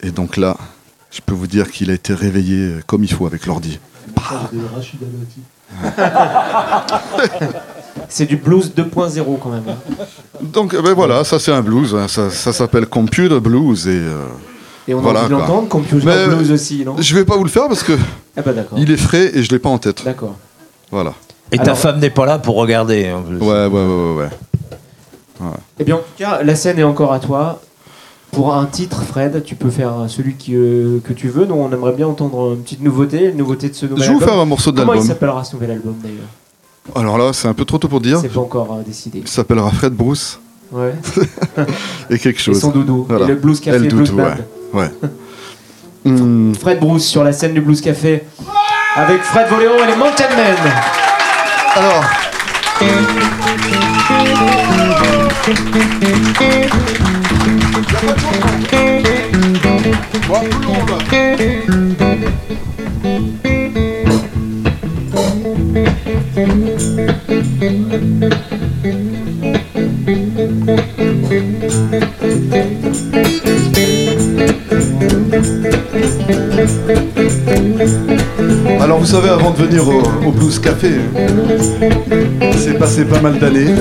Et 0.01 0.11
donc 0.11 0.37
là, 0.37 0.57
je 1.11 1.19
peux 1.25 1.33
vous 1.35 1.47
dire 1.47 1.69
qu'il 1.69 1.91
a 1.91 1.93
été 1.93 2.13
réveillé 2.13 2.75
comme 2.87 3.03
il 3.03 3.11
faut 3.13 3.25
avec 3.27 3.45
l'ordi. 3.45 3.79
C'est 8.09 8.25
du 8.25 8.35
blues 8.37 8.71
2.0 8.75 9.39
quand 9.41 9.49
même. 9.49 9.63
Donc 10.41 10.73
euh, 10.73 10.81
ben 10.81 10.93
voilà, 10.93 11.23
ça 11.23 11.39
c'est 11.39 11.51
un 11.51 11.61
blues, 11.61 11.95
hein, 11.95 12.07
ça, 12.07 12.29
ça 12.29 12.51
s'appelle 12.53 12.85
Computer 12.87 13.39
Blues 13.39 13.87
et 13.87 13.99
Et 14.87 14.93
on 14.93 14.99
a 14.99 15.01
Voilà, 15.01 15.19
envie 15.21 15.29
de 15.29 15.35
quoi. 15.35 15.45
l'entendre, 15.47 15.67
Computer 15.69 16.05
Mais, 16.05 16.27
Blues 16.27 16.51
aussi, 16.51 16.83
non? 16.85 16.95
je 16.97 17.15
vais 17.15 17.25
pas 17.25 17.37
vous 17.37 17.43
le 17.43 17.49
faire 17.49 17.67
parce 17.67 17.83
que 17.83 17.93
Ah 18.35 18.41
bah 18.41 18.53
d'accord. 18.53 18.77
il 18.79 18.89
est 18.91 18.97
frais 18.97 19.31
et 19.35 19.43
je 19.43 19.49
l'ai 19.51 19.59
pas 19.59 19.69
en 19.69 19.77
tête. 19.77 20.03
D'accord. 20.03 20.35
Voilà. 20.91 21.13
Et 21.51 21.57
ta 21.57 21.75
femme 21.75 21.99
n'est 21.99 22.09
pas 22.09 22.25
là 22.25 22.39
pour 22.39 22.55
regarder. 22.55 23.11
en 23.11 23.21
plus. 23.21 23.37
Ouais, 23.37 23.65
ouais, 23.67 23.67
ouais, 23.67 24.15
ouais. 24.15 24.29
ouais. 25.41 25.47
Eh 25.79 25.83
bien, 25.83 25.95
en 25.95 25.99
tout 25.99 26.03
cas, 26.17 26.41
la 26.43 26.55
scène 26.55 26.79
est 26.79 26.83
encore 26.83 27.13
à 27.13 27.19
toi. 27.19 27.61
Pour 28.31 28.55
un 28.55 28.65
titre, 28.65 29.01
Fred, 29.03 29.43
tu 29.43 29.55
peux 29.55 29.69
faire 29.69 29.91
celui 30.07 30.35
qui, 30.35 30.55
euh, 30.55 30.99
que 31.03 31.11
tu 31.11 31.27
veux. 31.27 31.45
Nous, 31.45 31.53
on 31.55 31.69
aimerait 31.71 31.91
bien 31.91 32.07
entendre 32.07 32.53
une 32.53 32.61
petite 32.63 32.81
nouveauté, 32.81 33.25
une 33.25 33.35
nouveauté 33.37 33.67
de 33.67 33.73
ce 33.75 33.85
nouvel 33.85 34.03
Je 34.03 34.07
vais 34.07 34.13
vous 34.15 34.21
album. 34.21 34.29
faire 34.33 34.41
un 34.41 34.45
morceau 34.45 34.71
de 34.71 34.77
Comment 34.79 34.93
il 34.93 34.97
l'album. 34.99 35.07
s'appellera 35.13 35.43
ce 35.43 35.53
nouvel 35.55 35.71
album 35.71 35.95
d'ailleurs? 36.01 36.95
Alors 36.95 37.17
là, 37.17 37.33
c'est 37.33 37.49
un 37.49 37.53
peu 37.53 37.65
trop 37.65 37.77
tôt 37.77 37.89
pour 37.89 37.99
dire. 37.99 38.19
C'est 38.21 38.29
pas 38.29 38.39
encore 38.39 38.71
euh, 38.79 38.83
décidé. 38.83 39.19
Il 39.19 39.27
s'appellera 39.27 39.69
Fred 39.71 39.93
Bruce 39.93 40.39
Ouais. 40.71 40.93
et 42.09 42.17
quelque 42.17 42.37
Et 42.39 42.41
chose. 42.41 42.59
son 42.61 42.71
doudou. 42.71 43.05
Voilà. 43.09 43.25
Et 43.25 43.27
le 43.29 43.35
Blues 43.35 43.59
Café 43.59 43.75
Et 43.75 43.79
le 43.81 43.89
Blues 43.89 44.11
ouais. 44.13 44.23
Ouais. 44.73 44.89
Hmm, 46.03 46.55
Fred 46.55 46.79
Bruce 46.79 47.05
sur 47.05 47.23
la 47.23 47.31
scène 47.31 47.53
du 47.53 47.61
Blues 47.61 47.79
Café. 47.79 48.23
Avec 48.95 49.21
Fred 49.21 49.47
Voléon 49.49 49.83
et 49.83 49.85
les 49.85 49.95
Mountain 49.95 50.29
Men. 50.35 50.55
alors. 51.75 52.03
Savez, 79.11 79.29
avant 79.29 79.51
de 79.51 79.57
venir 79.57 79.85
au, 79.85 80.01
au 80.25 80.31
Blues 80.31 80.57
Café, 80.57 80.91
c'est 82.55 82.79
passé 82.79 83.03
pas 83.03 83.19
mal 83.19 83.39
d'années. 83.39 83.75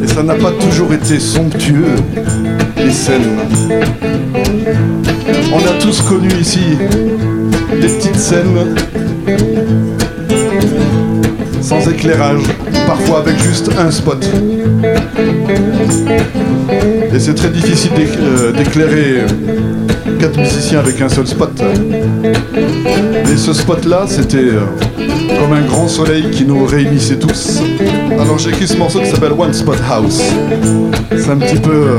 Et 0.00 0.06
ça 0.06 0.22
n'a 0.22 0.36
pas 0.36 0.52
toujours 0.52 0.92
été 0.92 1.18
somptueux, 1.18 1.96
les 2.76 2.92
scènes. 2.92 3.36
On 5.52 5.58
a 5.58 5.72
tous 5.80 6.02
connu 6.02 6.28
ici 6.40 6.78
des 7.80 7.88
petites 7.88 8.14
scènes 8.14 8.76
sans 11.60 11.88
éclairage, 11.88 12.42
parfois 12.86 13.18
avec 13.18 13.42
juste 13.42 13.72
un 13.76 13.90
spot. 13.90 14.24
Et 17.12 17.18
c'est 17.18 17.34
très 17.34 17.50
difficile 17.50 17.90
euh, 18.20 18.52
d'éclairer 18.52 19.24
quatre 20.18 20.38
musiciens 20.38 20.80
avec 20.80 21.00
un 21.00 21.08
seul 21.08 21.26
spot. 21.26 21.50
Mais 22.22 23.36
ce 23.36 23.52
spot-là, 23.52 24.04
c'était 24.06 24.36
euh, 24.38 24.60
comme 25.40 25.52
un 25.52 25.62
grand 25.62 25.88
soleil 25.88 26.30
qui 26.30 26.44
nous 26.44 26.64
réunissait 26.64 27.18
tous. 27.18 27.60
Alors 28.18 28.38
j'ai 28.38 28.50
écrit 28.50 28.66
ce 28.66 28.76
morceau 28.76 29.00
qui 29.00 29.06
s'appelle 29.06 29.32
One 29.32 29.52
Spot 29.52 29.78
House. 29.88 30.20
C'est 31.16 31.30
un 31.30 31.36
petit 31.36 31.58
peu 31.58 31.70
euh, 31.70 31.98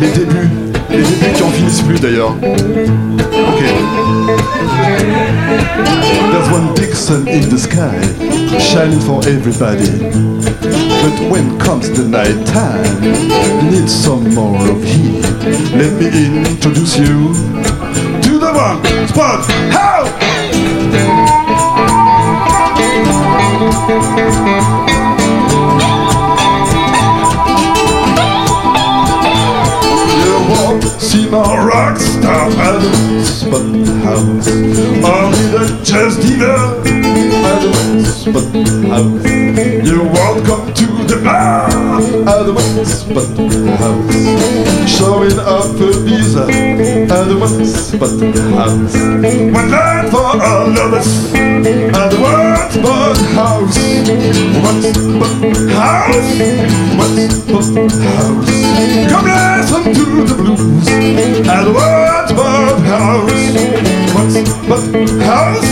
les 0.00 0.08
débuts, 0.08 0.48
les 0.90 0.98
débuts 0.98 1.32
qui 1.34 1.42
en 1.42 1.50
finissent 1.50 1.82
plus 1.82 2.00
d'ailleurs. 2.00 2.34
Ok. 2.40 3.62
There's 6.30 6.50
one 6.50 6.74
sun 6.94 7.26
in 7.26 7.48
the 7.48 7.58
sky, 7.58 7.98
shining 8.58 9.00
for 9.00 9.26
everybody. 9.26 10.87
But 11.00 11.30
when 11.30 11.58
comes 11.60 11.88
the 11.90 12.08
night 12.08 12.44
time, 12.46 13.00
need 13.70 13.88
some 13.88 14.34
more 14.34 14.58
of 14.68 14.82
heat. 14.82 15.22
Let 15.74 15.92
me 16.00 16.08
introduce 16.50 16.98
you 16.98 17.34
to 18.24 18.38
the 18.38 18.52
one 18.52 18.82
spot 19.06 19.44
house. 19.70 20.10
You 30.24 30.34
won't 30.50 30.82
see 31.00 31.30
no 31.30 31.42
rock 31.42 31.96
star 31.98 32.50
at 32.50 32.80
the 32.80 33.24
spot 33.24 33.62
house. 34.04 34.48
Only 34.48 35.46
the 35.54 35.80
jazz 35.84 36.16
diva 36.16 37.27
at 37.58 37.98
the 37.98 38.04
spot 38.04 38.44
house. 38.86 39.24
You 39.88 40.04
won't 40.04 40.46
come 40.46 40.72
to 40.72 40.86
the 41.10 41.20
bar 41.24 41.66
at 41.66 42.42
the 42.46 42.84
spot 42.84 43.26
house. 43.78 44.88
Showing 44.88 45.38
up 45.38 45.74
a 45.74 45.92
visa 46.04 46.42
at 46.42 47.08
the 47.08 47.64
spot 47.66 48.20
house. 48.54 48.94
One 49.54 49.70
night 49.70 50.08
for 50.10 50.38
all 50.38 50.70
of 50.70 50.94
us 50.94 51.34
at 51.34 52.10
the 52.10 52.18
one 52.20 52.70
spot 52.70 53.18
house. 53.34 53.78
One 54.62 54.82
spot 54.82 55.34
house. 55.74 56.30
One 56.98 57.16
spot 57.30 57.92
house. 58.06 58.50
Come 59.10 59.26
listen 59.26 59.82
to 59.94 60.04
the 60.24 60.34
blues 60.38 60.88
at 61.48 61.64
the 61.64 61.72
one 61.72 62.28
spot 62.28 62.80
house. 62.86 63.48
One 64.14 64.30
spot 64.30 65.20
house. 65.22 65.67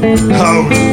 One 0.00 0.89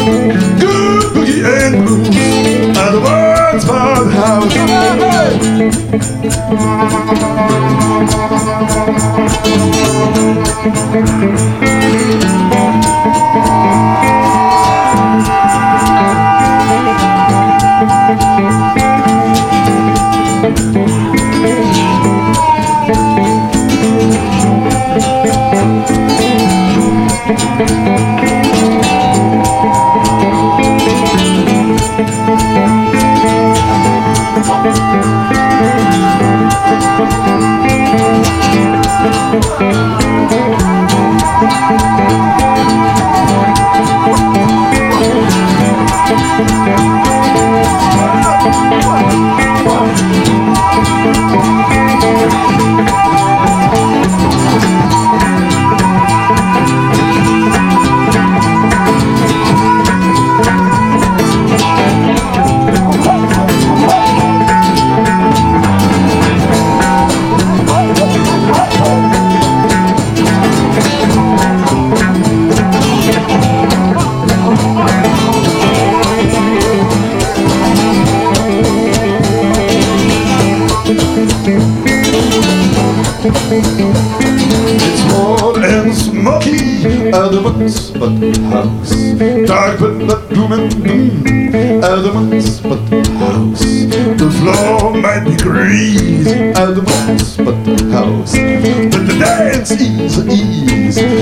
dance 99.75 100.15
the 100.15 100.31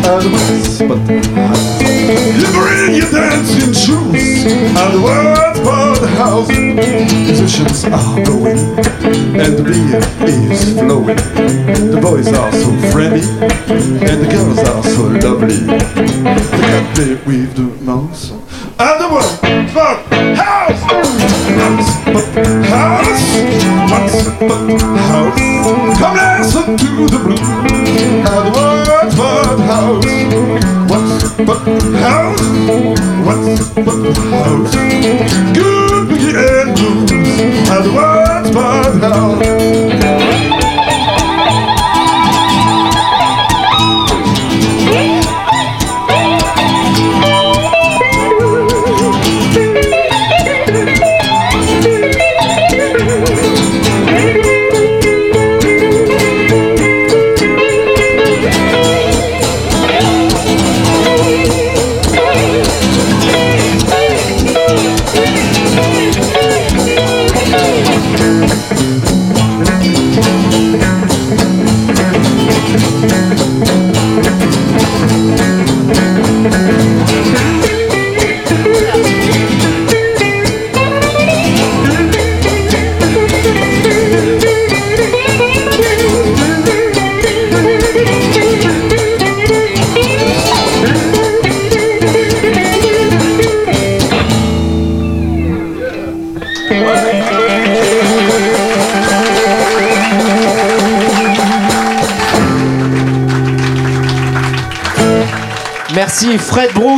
ones 0.06 0.80
but 0.80 1.00
house. 1.34 1.82
You 1.82 2.48
bring 2.54 2.96
your 2.96 3.10
dancing 3.10 3.74
shoes 3.74 4.46
are 4.78 4.92
the 4.92 5.02
ones 5.02 6.00
the 6.00 6.08
house. 6.08 6.50
Musicians 6.50 7.86
are 7.86 8.24
going 8.24 8.60
and 9.40 9.58
the 9.58 9.64
beer 9.64 10.02
is 10.28 10.74
flowing. 10.74 11.16
The 11.16 12.00
boys 12.02 12.28
are 12.28 12.52
so 12.52 12.92
friendly 12.92 13.26
and 14.06 14.22
the 14.22 14.28
girls 14.30 14.60
are 14.60 14.84
so 14.84 15.04
lovely. 15.28 15.58
They 15.58 16.66
can 16.70 16.86
play 16.94 17.14
with 17.26 17.56
the 17.56 17.84
mouse. 17.84 18.32
And 18.32 19.02
the 19.02 19.08
one 19.10 19.45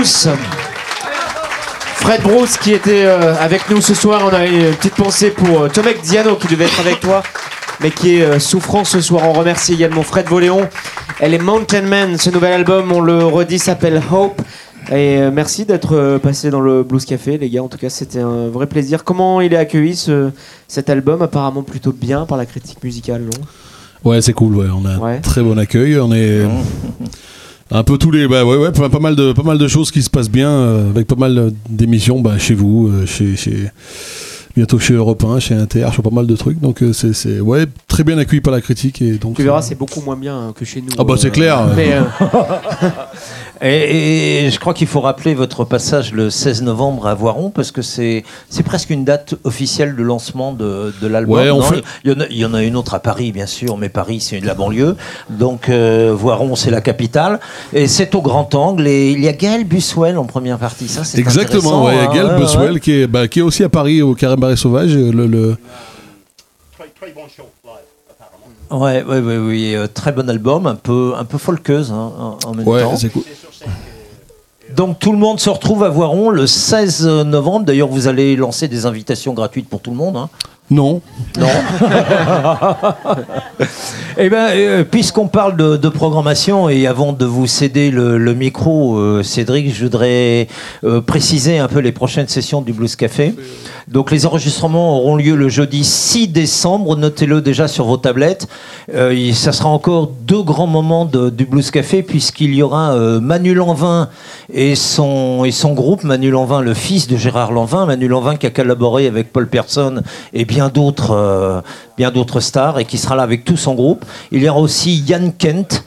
Bruce. 0.07 0.27
Fred 1.97 2.21
Bruce 2.21 2.57
qui 2.57 2.71
était 2.71 3.03
euh, 3.05 3.35
avec 3.41 3.69
nous 3.69 3.81
ce 3.81 3.93
soir. 3.93 4.21
On 4.25 4.33
a 4.33 4.45
une 4.45 4.73
petite 4.75 4.95
pensée 4.95 5.31
pour 5.31 5.63
euh, 5.63 5.67
Tomek 5.67 6.01
Diano 6.01 6.35
qui 6.35 6.47
devait 6.47 6.63
être 6.63 6.79
avec 6.79 7.01
toi, 7.01 7.21
mais 7.81 7.91
qui 7.91 8.15
est 8.15 8.21
euh, 8.23 8.39
souffrant 8.39 8.85
ce 8.85 9.01
soir. 9.01 9.23
On 9.27 9.33
remercie 9.33 9.73
également 9.73 10.03
Fred 10.03 10.27
Voléon. 10.27 10.69
Elle 11.19 11.33
est 11.33 11.39
Mountain 11.39 11.81
Man. 11.81 12.17
Ce 12.17 12.29
nouvel 12.29 12.53
album, 12.53 12.89
on 12.93 13.01
le 13.01 13.25
redit, 13.25 13.59
s'appelle 13.59 14.01
Hope. 14.09 14.41
Et 14.89 15.17
euh, 15.17 15.29
merci 15.33 15.65
d'être 15.65 15.93
euh, 15.97 16.19
passé 16.19 16.51
dans 16.51 16.61
le 16.61 16.83
Blues 16.83 17.03
Café, 17.03 17.37
les 17.37 17.49
gars. 17.49 17.63
En 17.63 17.67
tout 17.67 17.77
cas, 17.77 17.89
c'était 17.89 18.21
un 18.21 18.47
vrai 18.47 18.67
plaisir. 18.67 19.03
Comment 19.03 19.41
il 19.41 19.51
est 19.53 19.57
accueilli 19.57 19.97
ce, 19.97 20.29
cet 20.69 20.89
album? 20.89 21.21
Apparemment 21.21 21.63
plutôt 21.63 21.91
bien 21.91 22.25
par 22.25 22.37
la 22.37 22.45
critique 22.45 22.81
musicale, 22.81 23.23
non? 23.23 24.09
Ouais, 24.09 24.21
c'est 24.21 24.31
cool. 24.31 24.55
Ouais, 24.55 24.67
on 24.73 24.85
a 24.85 24.91
un 24.91 24.99
Ouais. 24.99 25.19
très 25.19 25.41
bon 25.41 25.57
accueil. 25.57 25.99
On 25.99 26.13
est 26.13 26.43
un 27.71 27.83
peu 27.83 27.97
tous 27.97 28.11
les, 28.11 28.27
bah 28.27 28.45
ouais, 28.45 28.57
ouais, 28.57 28.71
pas, 28.71 28.99
mal 28.99 29.15
de, 29.15 29.33
pas 29.33 29.43
mal 29.43 29.57
de 29.57 29.67
choses 29.67 29.91
qui 29.91 30.01
se 30.01 30.09
passent 30.09 30.29
bien 30.29 30.49
euh, 30.49 30.89
avec 30.89 31.07
pas 31.07 31.15
mal 31.15 31.51
d'émissions, 31.69 32.21
bah, 32.21 32.37
chez 32.37 32.53
vous, 32.53 32.87
euh, 32.87 33.05
chez, 33.05 33.35
chez 33.35 33.71
bientôt 34.57 34.79
chez 34.79 34.95
Europe 34.95 35.23
1, 35.23 35.39
chez 35.39 35.53
Inter, 35.53 35.87
sur 35.93 36.01
pas 36.01 36.09
mal 36.09 36.25
de 36.25 36.35
trucs. 36.35 36.59
Donc 36.59 36.81
euh, 36.81 36.91
c'est, 36.91 37.39
ouais, 37.39 37.65
très 37.87 38.03
bien 38.03 38.17
accueilli 38.17 38.41
par 38.41 38.51
la 38.51 38.59
critique 38.59 39.01
et 39.01 39.13
donc. 39.13 39.35
Tu 39.35 39.43
verras, 39.43 39.61
c'est 39.61 39.75
beaucoup 39.75 40.01
moins 40.01 40.17
bien 40.17 40.35
hein, 40.35 40.53
que 40.55 40.65
chez 40.65 40.81
nous. 40.81 40.89
Ah 40.97 41.03
bah, 41.03 41.13
c'est 41.17 41.29
clair. 41.29 41.67
Mais 41.75 41.93
euh, 41.93 42.01
Et, 43.61 44.45
et 44.45 44.51
je 44.51 44.59
crois 44.59 44.73
qu'il 44.73 44.87
faut 44.87 45.01
rappeler 45.01 45.33
votre 45.33 45.63
passage 45.65 46.11
le 46.13 46.29
16 46.29 46.61
novembre 46.63 47.07
à 47.07 47.13
Voiron 47.15 47.49
parce 47.49 47.71
que 47.71 47.81
c'est 47.81 48.23
c'est 48.49 48.63
presque 48.63 48.89
une 48.89 49.03
date 49.05 49.35
officielle 49.43 49.95
de 49.95 50.03
lancement 50.03 50.53
de, 50.53 50.93
de 51.01 51.07
l'album. 51.07 51.35
Ouais, 51.37 51.63
fait- 51.67 51.83
il, 52.03 52.11
y 52.11 52.13
en 52.13 52.19
a, 52.21 52.25
il 52.29 52.37
y 52.37 52.45
en 52.45 52.53
a 52.53 52.63
une 52.63 52.75
autre 52.75 52.93
à 52.93 52.99
Paris, 52.99 53.31
bien 53.31 53.45
sûr, 53.47 53.77
mais 53.77 53.89
Paris, 53.89 54.19
c'est 54.19 54.39
de 54.39 54.45
la 54.45 54.53
banlieue. 54.53 54.95
Donc 55.29 55.69
euh, 55.69 56.13
Voiron, 56.15 56.55
c'est 56.55 56.71
la 56.71 56.81
capitale. 56.81 57.39
Et 57.73 57.87
c'est 57.87 58.13
au 58.15 58.21
grand 58.21 58.53
angle. 58.55 58.87
Et 58.87 59.11
il 59.11 59.19
y 59.21 59.27
a 59.27 59.33
Gaël 59.33 59.63
Buswell 59.65 60.17
en 60.17 60.25
première 60.25 60.57
partie. 60.57 60.87
Ça, 60.87 61.03
c'est 61.03 61.19
Exactement, 61.19 61.85
ouais, 61.85 61.93
hein. 61.97 62.09
Gail 62.13 62.23
Ouais, 62.25 62.31
ouais. 62.33 62.39
Buswell 62.39 62.79
qui 62.79 62.91
est, 63.01 63.07
bah, 63.07 63.27
qui 63.27 63.39
est 63.39 63.43
aussi 63.43 63.63
à 63.63 63.69
Paris 63.69 64.01
au 64.01 64.13
Carré 64.15 64.35
Barré 64.37 64.55
Sauvage. 64.55 64.93
Le, 64.95 65.25
le- 65.25 65.57
Ouais, 68.69 69.03
ouais, 69.03 69.19
ouais, 69.19 69.37
oui, 69.37 69.75
euh, 69.75 69.87
très 69.87 70.11
bon 70.11 70.29
album, 70.29 70.67
un 70.67 70.75
peu, 70.75 71.13
un 71.17 71.23
peu 71.25 71.37
folkeuse 71.37 71.91
hein, 71.91 72.11
en, 72.19 72.37
en 72.45 72.53
même 72.53 72.67
Ouais, 72.67 72.81
temps. 72.81 72.97
c'est 72.97 73.09
cool. 73.09 73.23
Donc 74.75 74.99
tout 74.99 75.13
le 75.13 75.17
monde 75.17 75.39
se 75.39 75.49
retrouve 75.49 75.83
à 75.83 75.89
Voiron 75.89 76.29
le 76.29 76.45
16 76.45 77.05
novembre. 77.25 77.65
D'ailleurs, 77.65 77.87
vous 77.87 78.07
allez 78.07 78.35
lancer 78.35 78.67
des 78.67 78.85
invitations 78.85 79.33
gratuites 79.33 79.69
pour 79.69 79.79
tout 79.79 79.91
le 79.91 79.95
monde. 79.97 80.17
hein. 80.17 80.29
Non. 80.69 81.01
Non. 81.39 81.47
Eh 84.19 84.29
ben, 84.29 84.47
euh, 84.55 84.83
puisqu'on 84.83 85.27
parle 85.27 85.55
de, 85.57 85.77
de 85.77 85.89
programmation 85.89 86.69
et 86.69 86.87
avant 86.87 87.13
de 87.13 87.23
vous 87.23 87.45
céder 87.45 87.91
le, 87.91 88.17
le 88.17 88.33
micro, 88.33 88.97
euh, 88.97 89.21
Cédric, 89.21 89.71
je 89.73 89.83
voudrais 89.83 90.47
euh, 90.83 91.01
préciser 91.01 91.59
un 91.59 91.67
peu 91.67 91.77
les 91.79 91.91
prochaines 91.91 92.27
sessions 92.27 92.61
du 92.61 92.73
Blues 92.73 92.95
Café. 92.95 93.35
Donc 93.87 94.09
les 94.11 94.25
enregistrements 94.25 94.97
auront 94.97 95.15
lieu 95.17 95.35
le 95.35 95.49
jeudi 95.49 95.83
6 95.83 96.29
décembre. 96.29 96.97
Notez-le 96.97 97.41
déjà 97.41 97.67
sur 97.67 97.85
vos 97.85 97.97
tablettes. 97.97 98.47
Euh, 98.93 99.13
il- 99.13 99.35
ça 99.35 99.51
sera 99.51 99.69
encore 99.69 100.07
deux 100.23 100.41
grands 100.41 100.65
moments 100.67 101.05
de- 101.05 101.29
du 101.29 101.45
Blues 101.45 101.69
Café 101.69 102.01
puisqu'il 102.01 102.55
y 102.55 102.63
aura 102.63 102.93
euh, 102.95 103.19
Manu 103.19 103.53
Lanvin 103.53 104.09
et 104.51 104.73
son, 104.73 105.45
et 105.45 105.51
son 105.51 105.73
groupe. 105.73 106.03
Manu 106.03 106.31
Lanvin, 106.31 106.61
le 106.61 106.73
fils 106.73 107.07
de 107.07 107.17
Gérard 107.17 107.51
Lanvin. 107.51 107.85
Manu 107.85 108.07
Lanvin 108.07 108.35
qui 108.35 108.47
a 108.47 108.49
collaboré 108.49 109.05
avec 109.05 109.31
Paul 109.31 109.47
Persson 109.47 110.01
et 110.33 110.43
bien 110.45 110.56
d'autres 110.67 111.11
euh, 111.11 111.61
bien 111.97 112.11
d'autres 112.11 112.39
stars 112.39 112.79
et 112.79 112.85
qui 112.85 112.97
sera 112.97 113.15
là 113.15 113.23
avec 113.23 113.45
tout 113.45 113.57
son 113.57 113.75
groupe. 113.75 114.03
Il 114.31 114.41
y 114.43 114.49
aura 114.49 114.59
aussi 114.59 114.97
Yann 115.07 115.31
Kent. 115.33 115.83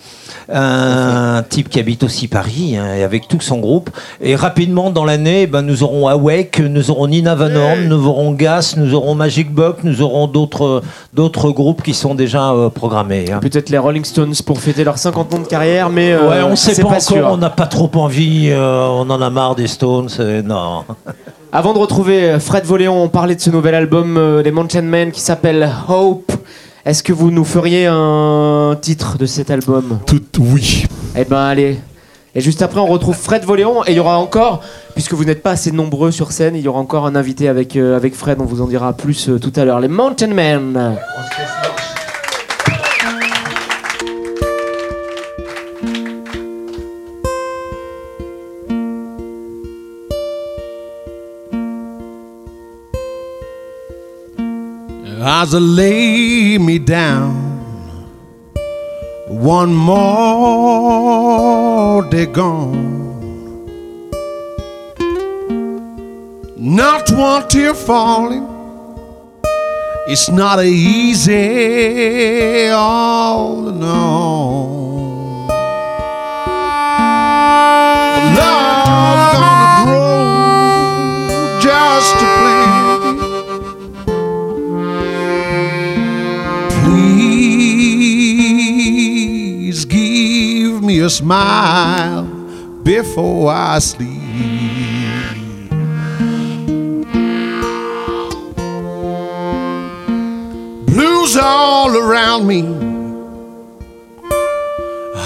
Un 0.53 1.45
type 1.49 1.69
qui 1.69 1.79
habite 1.79 2.03
aussi 2.03 2.27
Paris 2.27 2.77
hein, 2.77 2.95
et 2.97 3.05
avec 3.05 3.29
tout 3.29 3.41
son 3.41 3.59
groupe. 3.59 3.91
Et 4.21 4.35
rapidement 4.35 4.91
dans 4.91 5.05
l'année, 5.05 5.47
ben, 5.47 5.63
nous 5.63 5.83
aurons 5.85 6.09
Awake, 6.09 6.59
nous 6.59 6.91
aurons 6.91 7.07
Nina 7.07 7.35
Van 7.37 7.55
Horn, 7.55 7.85
nous 7.89 8.07
aurons 8.07 8.33
Gas, 8.33 8.75
nous 8.77 8.95
aurons 8.95 9.15
Magic 9.15 9.53
Buck, 9.53 9.79
nous 9.85 10.03
aurons 10.03 10.27
d'autres 10.27 10.83
d'autres 11.15 11.51
groupes 11.51 11.83
qui 11.83 11.95
sont 11.95 12.15
déjà 12.15 12.51
euh, 12.51 12.69
programmés. 12.69 13.31
hein. 13.31 13.39
peut-être 13.41 13.71
les 13.71 13.79
Rolling 13.79 14.05
Stones 14.05 14.35
pour 14.45 14.59
fêter 14.61 14.83
leurs 14.83 14.99
50 14.99 15.35
ans 15.35 15.39
de 15.39 15.47
carrière, 15.47 15.89
mais 15.89 16.13
euh, 16.13 16.29
ouais, 16.29 16.43
on 16.43 16.57
sait 16.57 16.75
c'est 16.75 16.83
pas, 16.83 16.91
pas, 16.91 17.13
encore, 17.13 17.33
on 17.33 17.37
n'a 17.37 17.51
pas 17.51 17.67
trop 17.67 17.91
envie, 17.95 18.49
euh, 18.51 18.87
on 18.89 19.09
en 19.09 19.23
a 19.23 19.31
marre 19.31 19.55
des 19.55 19.69
Stones, 19.69 20.09
non. 20.45 20.85
Avant 21.53 21.73
de 21.75 21.79
retrouver 21.79 22.39
Fred 22.39 22.65
Voléon, 22.65 23.03
on 23.03 23.09
parlait 23.09 23.35
de 23.35 23.41
ce 23.41 23.51
nouvel 23.51 23.75
album 23.75 24.41
des 24.43 24.51
Mountain 24.53 24.83
Men 24.83 25.11
qui 25.13 25.21
s'appelle 25.21 25.69
Hope. 25.89 26.33
Est-ce 26.87 27.03
que 27.03 27.13
vous 27.13 27.31
nous 27.31 27.45
feriez 27.45 27.87
un 27.87 28.77
titre 28.81 29.19
de 29.19 29.27
cet 29.27 29.51
album? 29.51 29.99
Tout, 30.07 30.23
oui. 30.39 30.87
Eh 31.15 31.25
ben 31.25 31.37
allez. 31.37 31.79
Et 32.35 32.41
juste 32.41 32.63
après, 32.63 32.81
on 32.81 32.87
retrouve 32.87 33.17
Fred 33.17 33.45
Voléon 33.45 33.85
et 33.85 33.91
il 33.91 33.97
y 33.97 34.01
aura 34.01 34.19
encore, 34.19 34.63
puisque 34.95 35.13
vous 35.13 35.25
n'êtes 35.25 35.43
pas 35.43 35.51
assez 35.51 35.73
nombreux 35.73 36.11
sur 36.11 36.33
scène, 36.33 36.57
il 36.57 36.63
y 36.63 36.69
aura 36.69 36.79
encore 36.79 37.07
un 37.07 37.17
invité 37.17 37.49
avec, 37.49 37.77
euh, 37.77 37.97
avec 37.97 38.15
Fred, 38.15 38.39
on 38.41 38.45
vous 38.45 38.63
en 38.63 38.67
dira 38.67 38.93
plus 38.95 39.29
euh, 39.29 39.39
tout 39.39 39.53
à 39.57 39.65
l'heure. 39.65 39.81
Les 39.81 39.89
Mountain 39.89 40.29
Men. 40.29 40.97
As 55.23 55.55
I 55.55 55.59
lay 55.59 56.57
me 56.57 56.79
down, 56.79 57.35
one 59.29 59.75
more 59.75 60.01
day 62.09 62.25
gone. 62.25 62.89
Not 66.57 67.11
one 67.11 67.47
tear 67.49 67.75
falling, 67.75 68.47
it's 70.09 70.31
not 70.31 70.65
easy 70.65 71.31
all 72.71 73.69
alone. 73.69 75.49
Love 78.39 78.87
gonna 78.87 79.85
grow 79.85 81.61
just 81.61 82.13
to 82.15 82.25
play. 82.41 82.50
Me 90.91 90.99
a 90.99 91.09
smile 91.09 92.25
before 92.83 93.53
I 93.53 93.79
sleep. 93.79 94.11
Blues 100.87 101.37
all 101.37 101.97
around 101.97 102.49
me. 102.49 102.63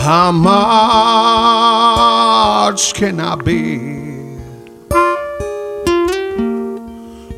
How 0.04 0.32
much 0.32 0.52
can 2.92 3.18
I 3.20 3.36
bear? 3.36 4.04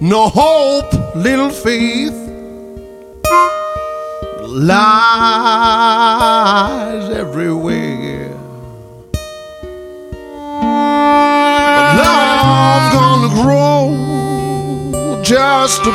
No 0.01 0.29
hope, 0.29 0.93
little 1.15 1.51
faith 1.51 2.19
lies 4.49 5.47
everywhere. 7.11 7.96
Love 12.01 12.85
gonna 12.93 13.31
grow 13.43 15.23
just 15.23 15.83
a 15.87 15.93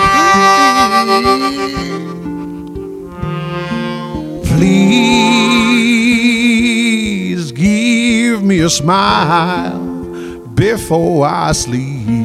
Please 6.22 7.52
give 7.52 8.44
me 8.44 8.60
a 8.60 8.70
smile 8.70 9.80
before 10.56 11.26
I 11.26 11.52
sleep. 11.54 12.21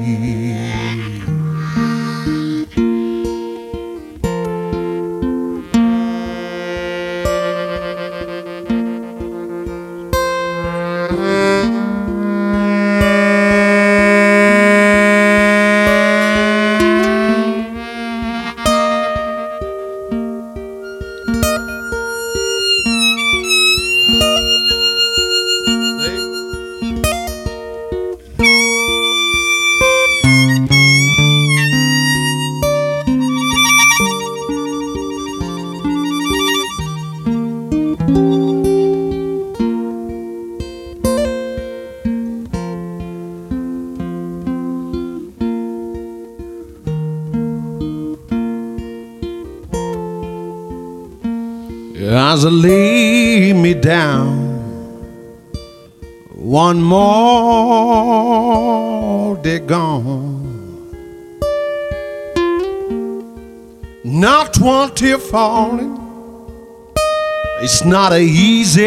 Not 67.87 68.12
a 68.12 68.18
easy 68.18 68.87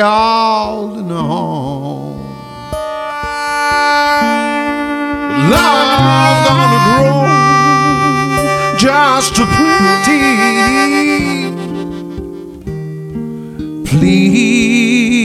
all 0.00 0.84
alone. 0.98 2.18
Love 5.50 6.44
gonna 6.46 6.78
grow 6.86 7.26
just 8.78 9.38
a 9.38 9.46
pretty. 9.46 10.22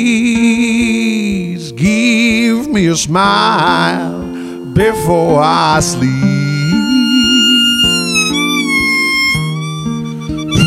Please 0.03 1.71
give 1.73 2.67
me 2.67 2.87
a 2.87 2.95
smile 2.95 4.23
before 4.73 5.39
I 5.43 5.79
sleep. 5.81 6.11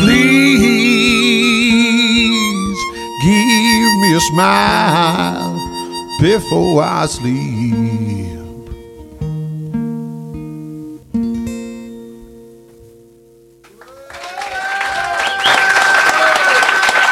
Please 0.01 0.66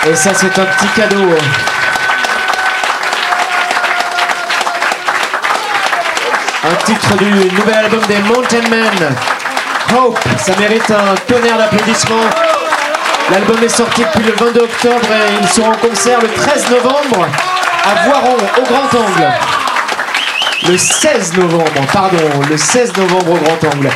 Et 0.07 0.15
ça, 0.15 0.33
c'est 0.33 0.57
un 0.59 0.65
petit 0.65 0.87
cadeau. 0.95 1.29
Un 6.63 6.75
titre 6.85 7.17
du 7.17 7.25
nouvel 7.25 7.75
album 7.75 8.01
des 8.07 8.17
Mountain 8.19 8.67
Men. 8.69 9.15
Hope, 9.95 10.19
ça 10.37 10.55
mérite 10.57 10.89
un 10.89 11.15
tonnerre 11.27 11.57
d'applaudissements. 11.57 12.44
L'album 13.31 13.57
est 13.63 13.69
sorti 13.69 14.01
depuis 14.01 14.23
le 14.23 14.33
22 14.33 14.61
octobre 14.61 15.07
et 15.11 15.41
ils 15.41 15.47
seront 15.47 15.71
en 15.71 15.77
concert 15.77 16.21
le 16.21 16.27
13 16.27 16.69
novembre 16.69 17.27
à 17.83 18.05
Voiron, 18.05 18.37
au 18.57 18.61
Grand 18.61 18.99
Angle. 18.99 19.33
Le 20.67 20.77
16 20.77 21.33
novembre, 21.37 21.71
pardon, 21.91 22.17
le 22.47 22.55
16 22.55 22.95
novembre 22.97 23.31
au 23.31 23.37
Grand 23.37 23.73
Angle. 23.73 23.89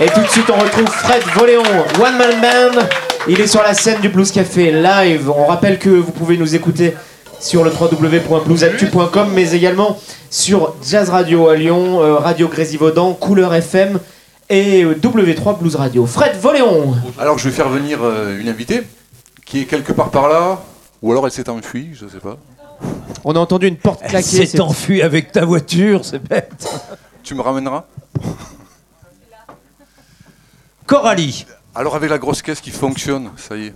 Et 0.00 0.06
tout 0.06 0.20
de 0.20 0.28
suite, 0.28 0.48
on 0.50 0.58
retrouve 0.58 0.88
Fred 0.88 1.22
Voléon, 1.34 1.64
One 2.00 2.16
Man 2.16 2.40
Band. 2.40 2.82
Il 3.26 3.40
est 3.40 3.48
sur 3.48 3.62
la 3.62 3.74
scène 3.74 4.00
du 4.00 4.08
Blues 4.08 4.30
Café 4.30 4.70
live. 4.70 5.30
On 5.30 5.46
rappelle 5.46 5.80
que 5.80 5.90
vous 5.90 6.12
pouvez 6.12 6.36
nous 6.36 6.54
écouter 6.54 6.94
sur 7.40 7.64
le 7.64 7.72
www.bluesactu.com, 7.72 9.30
mais 9.34 9.50
également 9.52 9.98
sur 10.30 10.74
Jazz 10.88 11.10
Radio 11.10 11.48
à 11.48 11.56
Lyon, 11.56 12.00
euh, 12.00 12.14
Radio 12.18 12.46
Grésivaudan, 12.46 13.14
Couleur 13.14 13.52
FM 13.52 13.98
et 14.48 14.84
euh, 14.84 14.94
W3 14.94 15.58
Blues 15.58 15.76
Radio. 15.76 16.06
Fred 16.06 16.36
Voléon. 16.36 16.94
Alors 17.18 17.38
je 17.38 17.48
vais 17.48 17.54
faire 17.54 17.68
venir 17.68 17.98
euh, 18.02 18.38
une 18.38 18.48
invitée 18.48 18.82
qui 19.44 19.60
est 19.60 19.64
quelque 19.64 19.92
part 19.92 20.10
par 20.10 20.28
là, 20.28 20.60
ou 21.02 21.10
alors 21.12 21.26
elle 21.26 21.32
s'est 21.32 21.48
enfuie, 21.48 21.90
je 21.94 22.06
sais 22.08 22.18
pas. 22.20 22.36
On 23.24 23.34
a 23.34 23.38
entendu 23.38 23.66
une 23.68 23.76
porte 23.76 24.00
Elle 24.02 24.10
claquer. 24.10 24.46
s'est 24.46 24.60
enfuie 24.60 25.02
avec 25.02 25.32
ta 25.32 25.44
voiture, 25.44 26.04
c'est 26.04 26.18
bête. 26.18 26.68
Tu 27.22 27.34
me 27.34 27.40
ramèneras? 27.42 27.84
Coralie. 30.86 31.46
Alors 31.74 31.96
avec 31.96 32.10
la 32.10 32.18
grosse 32.18 32.42
caisse 32.42 32.60
qui 32.60 32.70
fonctionne, 32.70 33.30
ça 33.36 33.56
y 33.56 33.66
est. 33.66 33.74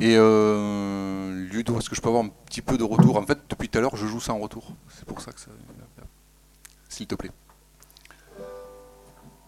Et 0.00 0.16
euh, 0.16 1.46
Ludo, 1.52 1.78
est-ce 1.78 1.88
que 1.88 1.94
je 1.96 2.00
peux 2.00 2.08
avoir 2.08 2.24
un 2.24 2.28
petit 2.46 2.62
peu 2.62 2.76
de 2.76 2.82
retour? 2.84 3.16
En 3.16 3.22
fait, 3.24 3.38
depuis 3.48 3.68
tout 3.68 3.78
à 3.78 3.80
l'heure, 3.80 3.96
je 3.96 4.06
joue 4.06 4.20
ça 4.20 4.32
en 4.32 4.38
retour. 4.38 4.72
C'est 4.96 5.04
pour 5.04 5.20
ça 5.20 5.30
que 5.32 5.40
ça... 5.40 5.46
S'il 6.88 7.06
te 7.06 7.14
plaît. 7.14 7.30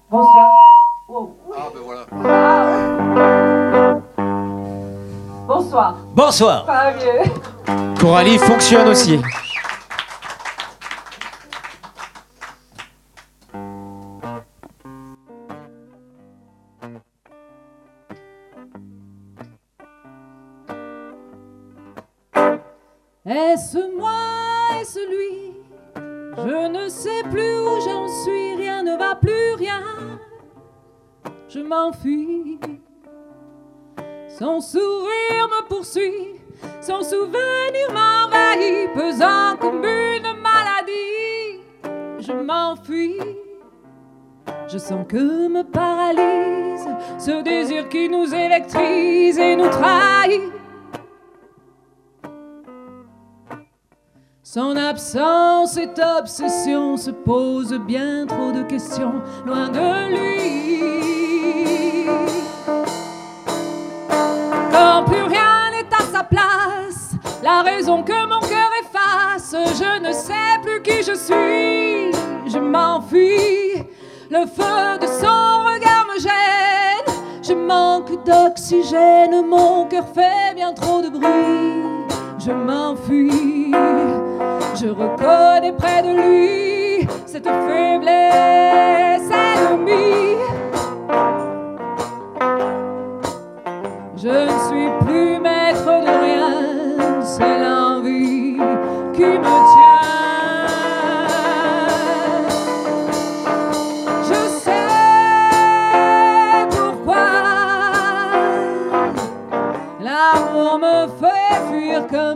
Bonsoir. 0.09 0.52
Ah 1.09 1.68
ben 1.74 1.80
voilà. 1.84 2.07
Bonsoir. 5.48 5.96
Bonsoir. 6.14 6.64
Pas 6.64 6.92
mieux. 6.92 7.24
Coralie 8.00 8.38
fonctionne 8.38 8.88
aussi. 8.88 9.20
Est-ce 23.28 23.78
moi, 23.98 24.12
est-ce 24.80 25.00
lui? 25.11 25.54
Je 26.38 26.68
ne 26.68 26.88
sais 26.88 27.24
plus 27.24 27.59
où 27.59 27.80
j'en 27.84 28.07
suis, 28.22 28.54
rien 28.54 28.84
ne 28.84 28.96
va 28.96 29.16
plus, 29.16 29.54
rien. 29.59 29.82
Je 31.57 31.62
m'enfuis. 31.62 32.61
Son 34.28 34.61
sourire 34.61 35.48
me 35.48 35.66
poursuit, 35.68 36.34
son 36.82 37.02
souvenir 37.02 37.88
m'envahit, 37.94 38.92
pesant 38.92 39.57
comme 39.59 39.82
une 39.82 40.34
maladie. 40.42 41.62
Je 42.18 42.32
m'enfuis. 42.32 43.16
Je 44.68 44.76
sens 44.76 45.07
que 45.09 45.48
me 45.48 45.62
paralyse 45.62 46.86
ce 47.16 47.42
désir 47.42 47.88
qui 47.88 48.11
nous 48.11 48.34
électrise 48.34 49.38
et 49.38 49.57
nous 49.57 49.70
trahit. 49.70 50.52
Son 54.42 54.76
absence, 54.76 55.72
cette 55.72 56.02
obsession 56.18 56.98
se 56.98 57.12
pose 57.12 57.72
bien 57.86 58.26
trop 58.26 58.52
de 58.52 58.62
questions 58.62 59.22
loin 59.46 59.70
de 59.70 60.11
lui. 60.11 60.95
Raison 67.62 68.02
que 68.02 68.26
mon 68.26 68.40
cœur 68.40 68.70
efface, 68.82 69.54
je 69.54 70.00
ne 70.00 70.12
sais 70.12 70.59
plus 70.62 70.82
qui 70.82 71.02
je 71.02 71.14
suis, 71.14 72.12
je 72.50 72.59
m'enfuis. 72.59 73.84
Le 74.30 74.44
feu 74.46 74.98
de 75.00 75.07
son 75.07 75.64
regard 75.70 76.07
me 76.12 76.20
gêne, 76.20 77.14
je 77.42 77.54
manque 77.54 78.24
d'oxygène, 78.24 79.46
mon 79.46 79.86
cœur 79.86 80.07
fait 80.14 80.54
bien 80.54 80.72
trop 80.72 81.00
de 81.00 81.09
bruit, 81.09 81.84
je 82.38 82.52
m'enfuis. 82.52 83.72
Je 84.78 84.88
reconnais 84.88 85.72
près 85.72 86.02
de 86.02 86.11
lui 86.11 87.09
cette 87.24 87.48
faiblesse 87.48 89.15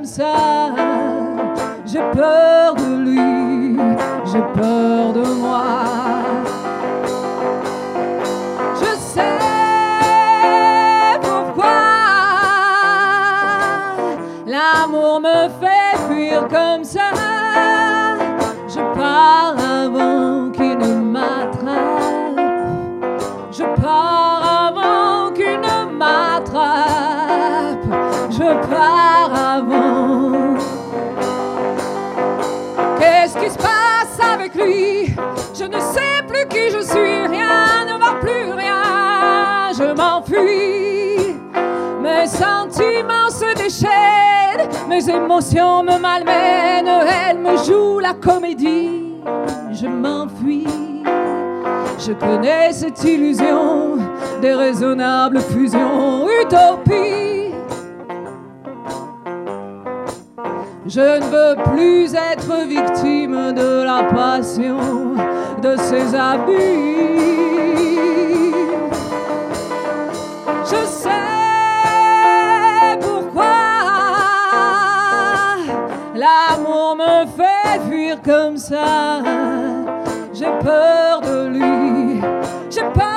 ça. 0.05 0.75
J'ai 1.87 2.01
peur 2.13 2.75
de 2.75 2.97
lui, 3.05 3.77
j'ai 4.27 4.43
peur 4.61 5.13
de 5.13 5.25
moi. 5.35 5.65
Je 8.81 8.97
sais 8.97 9.39
pourquoi 11.21 11.81
l'amour 14.47 15.21
me 15.21 15.49
fait 15.61 15.97
fuir 16.09 16.47
comme 16.49 16.85
ça. 16.85 17.00
Je 35.55 35.64
ne 35.64 35.80
sais 35.80 36.22
plus 36.26 36.47
qui 36.49 36.70
je 36.70 36.82
suis, 36.82 37.26
rien 37.26 37.84
ne 37.86 37.99
va 37.99 38.14
plus 38.20 38.53
rien, 38.53 39.72
je 39.76 39.95
m'enfuis. 39.95 41.36
Mes 42.03 42.26
sentiments 42.26 43.30
se 43.30 43.55
déchaînent, 43.57 44.68
mes 44.88 45.09
émotions 45.09 45.82
me 45.82 45.99
malmènent, 45.99 46.88
elle 47.28 47.38
me 47.38 47.57
joue 47.59 47.99
la 47.99 48.14
comédie, 48.14 49.14
je 49.72 49.86
m'enfuis. 49.86 50.66
Je 51.99 52.12
connais 52.12 52.72
cette 52.72 53.05
illusion, 53.05 53.99
déraisonnable 54.41 55.41
fusion, 55.41 56.26
utopie. 56.43 57.30
Je 60.93 60.99
ne 60.99 61.24
veux 61.24 61.55
plus 61.70 62.12
être 62.16 62.66
victime 62.66 63.53
de 63.53 63.84
la 63.84 64.03
passion 64.12 65.14
de 65.62 65.76
ses 65.76 66.16
abus. 66.16 66.51
Je 70.64 70.84
sais 70.84 71.09
pourquoi 73.01 73.45
l'amour 76.16 76.97
me 76.97 77.24
fait 77.36 77.78
fuir 77.88 78.20
comme 78.24 78.57
ça. 78.57 79.22
J'ai 80.34 80.51
peur 80.61 81.20
de 81.20 81.47
lui, 81.51 82.20
j'ai 82.68 82.82
peur 82.93 83.10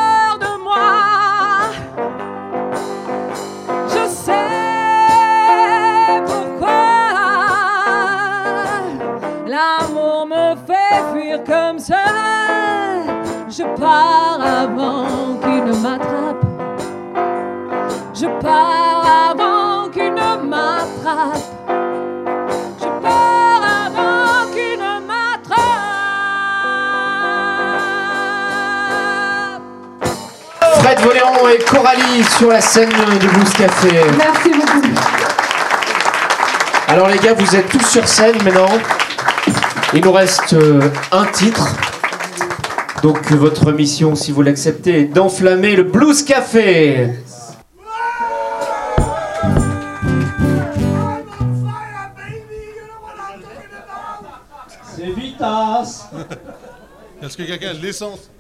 fuir 11.34 11.44
comme 11.46 11.80
ça. 11.80 11.96
Je 13.50 13.64
pars 13.80 14.40
avant 14.42 15.38
qu'il 15.42 15.64
ne 15.64 15.74
m'attrape. 15.74 16.46
Je 18.14 18.26
pars 18.42 19.32
avant 19.32 19.90
qu'il 19.90 20.14
ne 20.14 20.48
m'attrape. 20.48 21.38
Je 22.80 22.88
pars 23.02 23.64
avant 23.86 24.52
qu'il 24.52 24.80
ne 24.80 25.00
m'attrape. 25.08 25.62
Fred 30.80 31.00
Voléron 31.00 31.48
et 31.50 31.60
Coralie 31.64 32.24
sur 32.38 32.50
la 32.50 32.62
scène 32.62 32.90
du 32.90 33.28
Blues 33.28 33.54
Café. 33.54 34.02
Merci 34.18 34.50
beaucoup. 34.50 34.82
Alors 36.88 37.08
les 37.08 37.18
gars, 37.18 37.34
vous 37.34 37.56
êtes 37.56 37.70
tous 37.70 37.86
sur 37.86 38.08
scène 38.08 38.36
maintenant. 38.44 38.68
Il 39.96 40.02
nous 40.02 40.12
reste 40.12 40.54
euh, 40.54 40.90
un 41.12 41.26
titre. 41.26 41.78
Donc 43.04 43.32
votre 43.32 43.72
mission, 43.72 44.16
si 44.16 44.32
vous 44.32 44.42
l'acceptez, 44.42 45.02
est 45.02 45.06
d'enflammer 45.06 45.76
le 45.76 45.84
Blues 45.84 46.24
Café. 46.24 47.12
C'est 54.96 55.12
Vitas 55.12 56.10
Est-ce 57.22 57.38
que 57.38 57.44
quelqu'un 57.44 57.70
a 57.70 57.74
de 57.76 57.82
l'essence? 57.84 58.32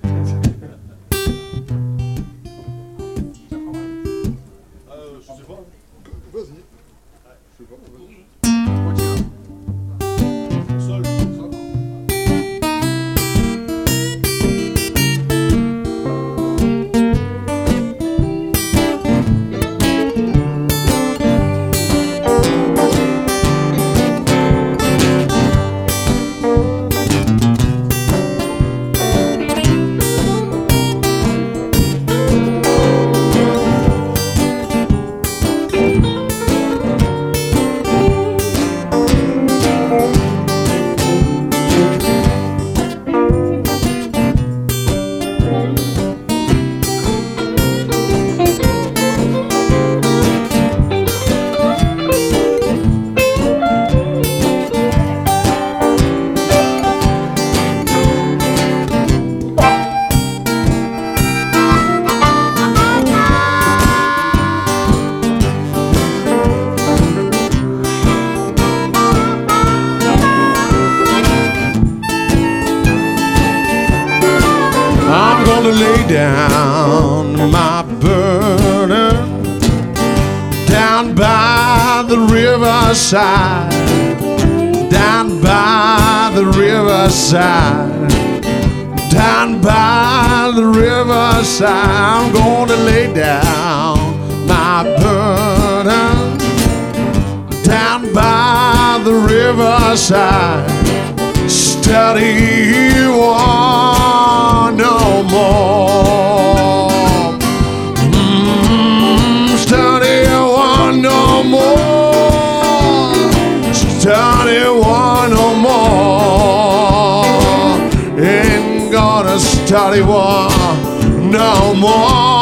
No 121.33 121.73
more. 121.73 122.32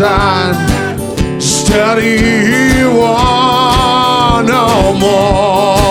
Riverside, 0.00 1.40
study 1.40 2.84
one 2.84 4.46
no 4.46 4.92
more. 4.98 5.83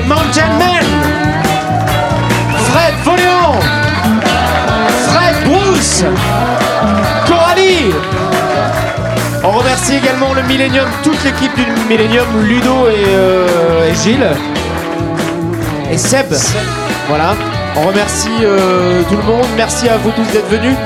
Les 0.00 0.06
Mountain 0.06 0.48
Men, 0.58 0.84
Fred 2.68 2.94
Voléon, 3.04 3.60
Fred 5.08 5.36
Bruce, 5.44 6.04
Coralie. 7.26 7.92
On 9.44 9.50
remercie 9.50 9.96
également 9.96 10.34
le 10.34 10.42
Millennium, 10.42 10.86
toute 11.02 11.22
l'équipe 11.24 11.54
du 11.54 11.64
Millennium, 11.88 12.26
Ludo 12.44 12.88
et, 12.88 13.04
euh, 13.08 13.94
Gilles. 13.94 14.28
Et 15.90 15.96
Seb. 15.96 16.26
Voilà. 17.08 17.34
On 17.76 17.86
remercie 17.86 18.28
euh, 18.42 19.02
tout 19.08 19.16
le 19.16 19.22
monde. 19.22 19.46
Merci 19.56 19.88
à 19.88 19.96
vous 19.96 20.10
tous 20.10 20.30
d'être 20.32 20.48
venus. 20.48 20.76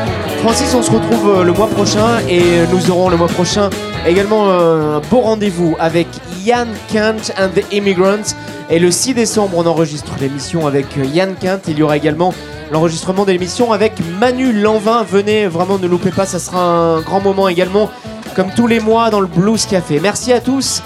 Francis, 0.42 0.74
on 0.74 0.82
se 0.82 0.90
retrouve 0.90 1.38
euh, 1.38 1.44
le 1.44 1.52
mois 1.52 1.68
prochain 1.68 2.18
et 2.28 2.42
nous 2.70 2.90
aurons 2.90 3.08
le 3.08 3.16
mois 3.16 3.28
prochain 3.28 3.70
également 4.06 4.50
un 4.50 5.00
beau 5.10 5.20
rendez-vous 5.20 5.76
avec 5.78 6.08
Yann 6.44 6.68
Kent 6.88 7.32
and 7.38 7.50
the 7.50 7.64
Immigrants. 7.72 8.34
Et 8.70 8.78
le 8.78 8.90
6 8.90 9.14
décembre, 9.14 9.56
on 9.56 9.66
enregistre 9.66 10.12
l'émission 10.20 10.66
avec 10.66 10.86
euh, 10.98 11.04
Yann 11.04 11.34
Kent. 11.40 11.64
Il 11.68 11.78
y 11.78 11.82
aura 11.82 11.96
également 11.96 12.34
l'enregistrement 12.70 13.24
de 13.24 13.32
l'émission 13.32 13.72
avec 13.72 13.92
Manu 14.18 14.52
Lanvin. 14.52 15.04
Venez, 15.04 15.46
vraiment 15.46 15.78
ne 15.78 15.86
loupez 15.86 16.10
pas, 16.10 16.26
ça 16.26 16.38
sera 16.38 16.62
un 16.62 17.00
grand 17.00 17.20
moment 17.20 17.48
également, 17.48 17.90
comme 18.34 18.50
tous 18.54 18.66
les 18.66 18.80
mois 18.80 19.10
dans 19.10 19.20
le 19.20 19.26
Blues 19.26 19.66
Café. 19.66 20.00
Merci 20.00 20.32
à 20.32 20.40
tous, 20.40 20.82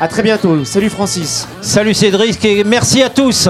à 0.00 0.08
très 0.08 0.22
bientôt. 0.22 0.64
Salut 0.64 0.90
Francis. 0.90 1.46
Salut 1.60 1.94
Cédric 1.94 2.44
et 2.44 2.64
merci 2.64 3.02
à 3.02 3.08
tous. 3.08 3.48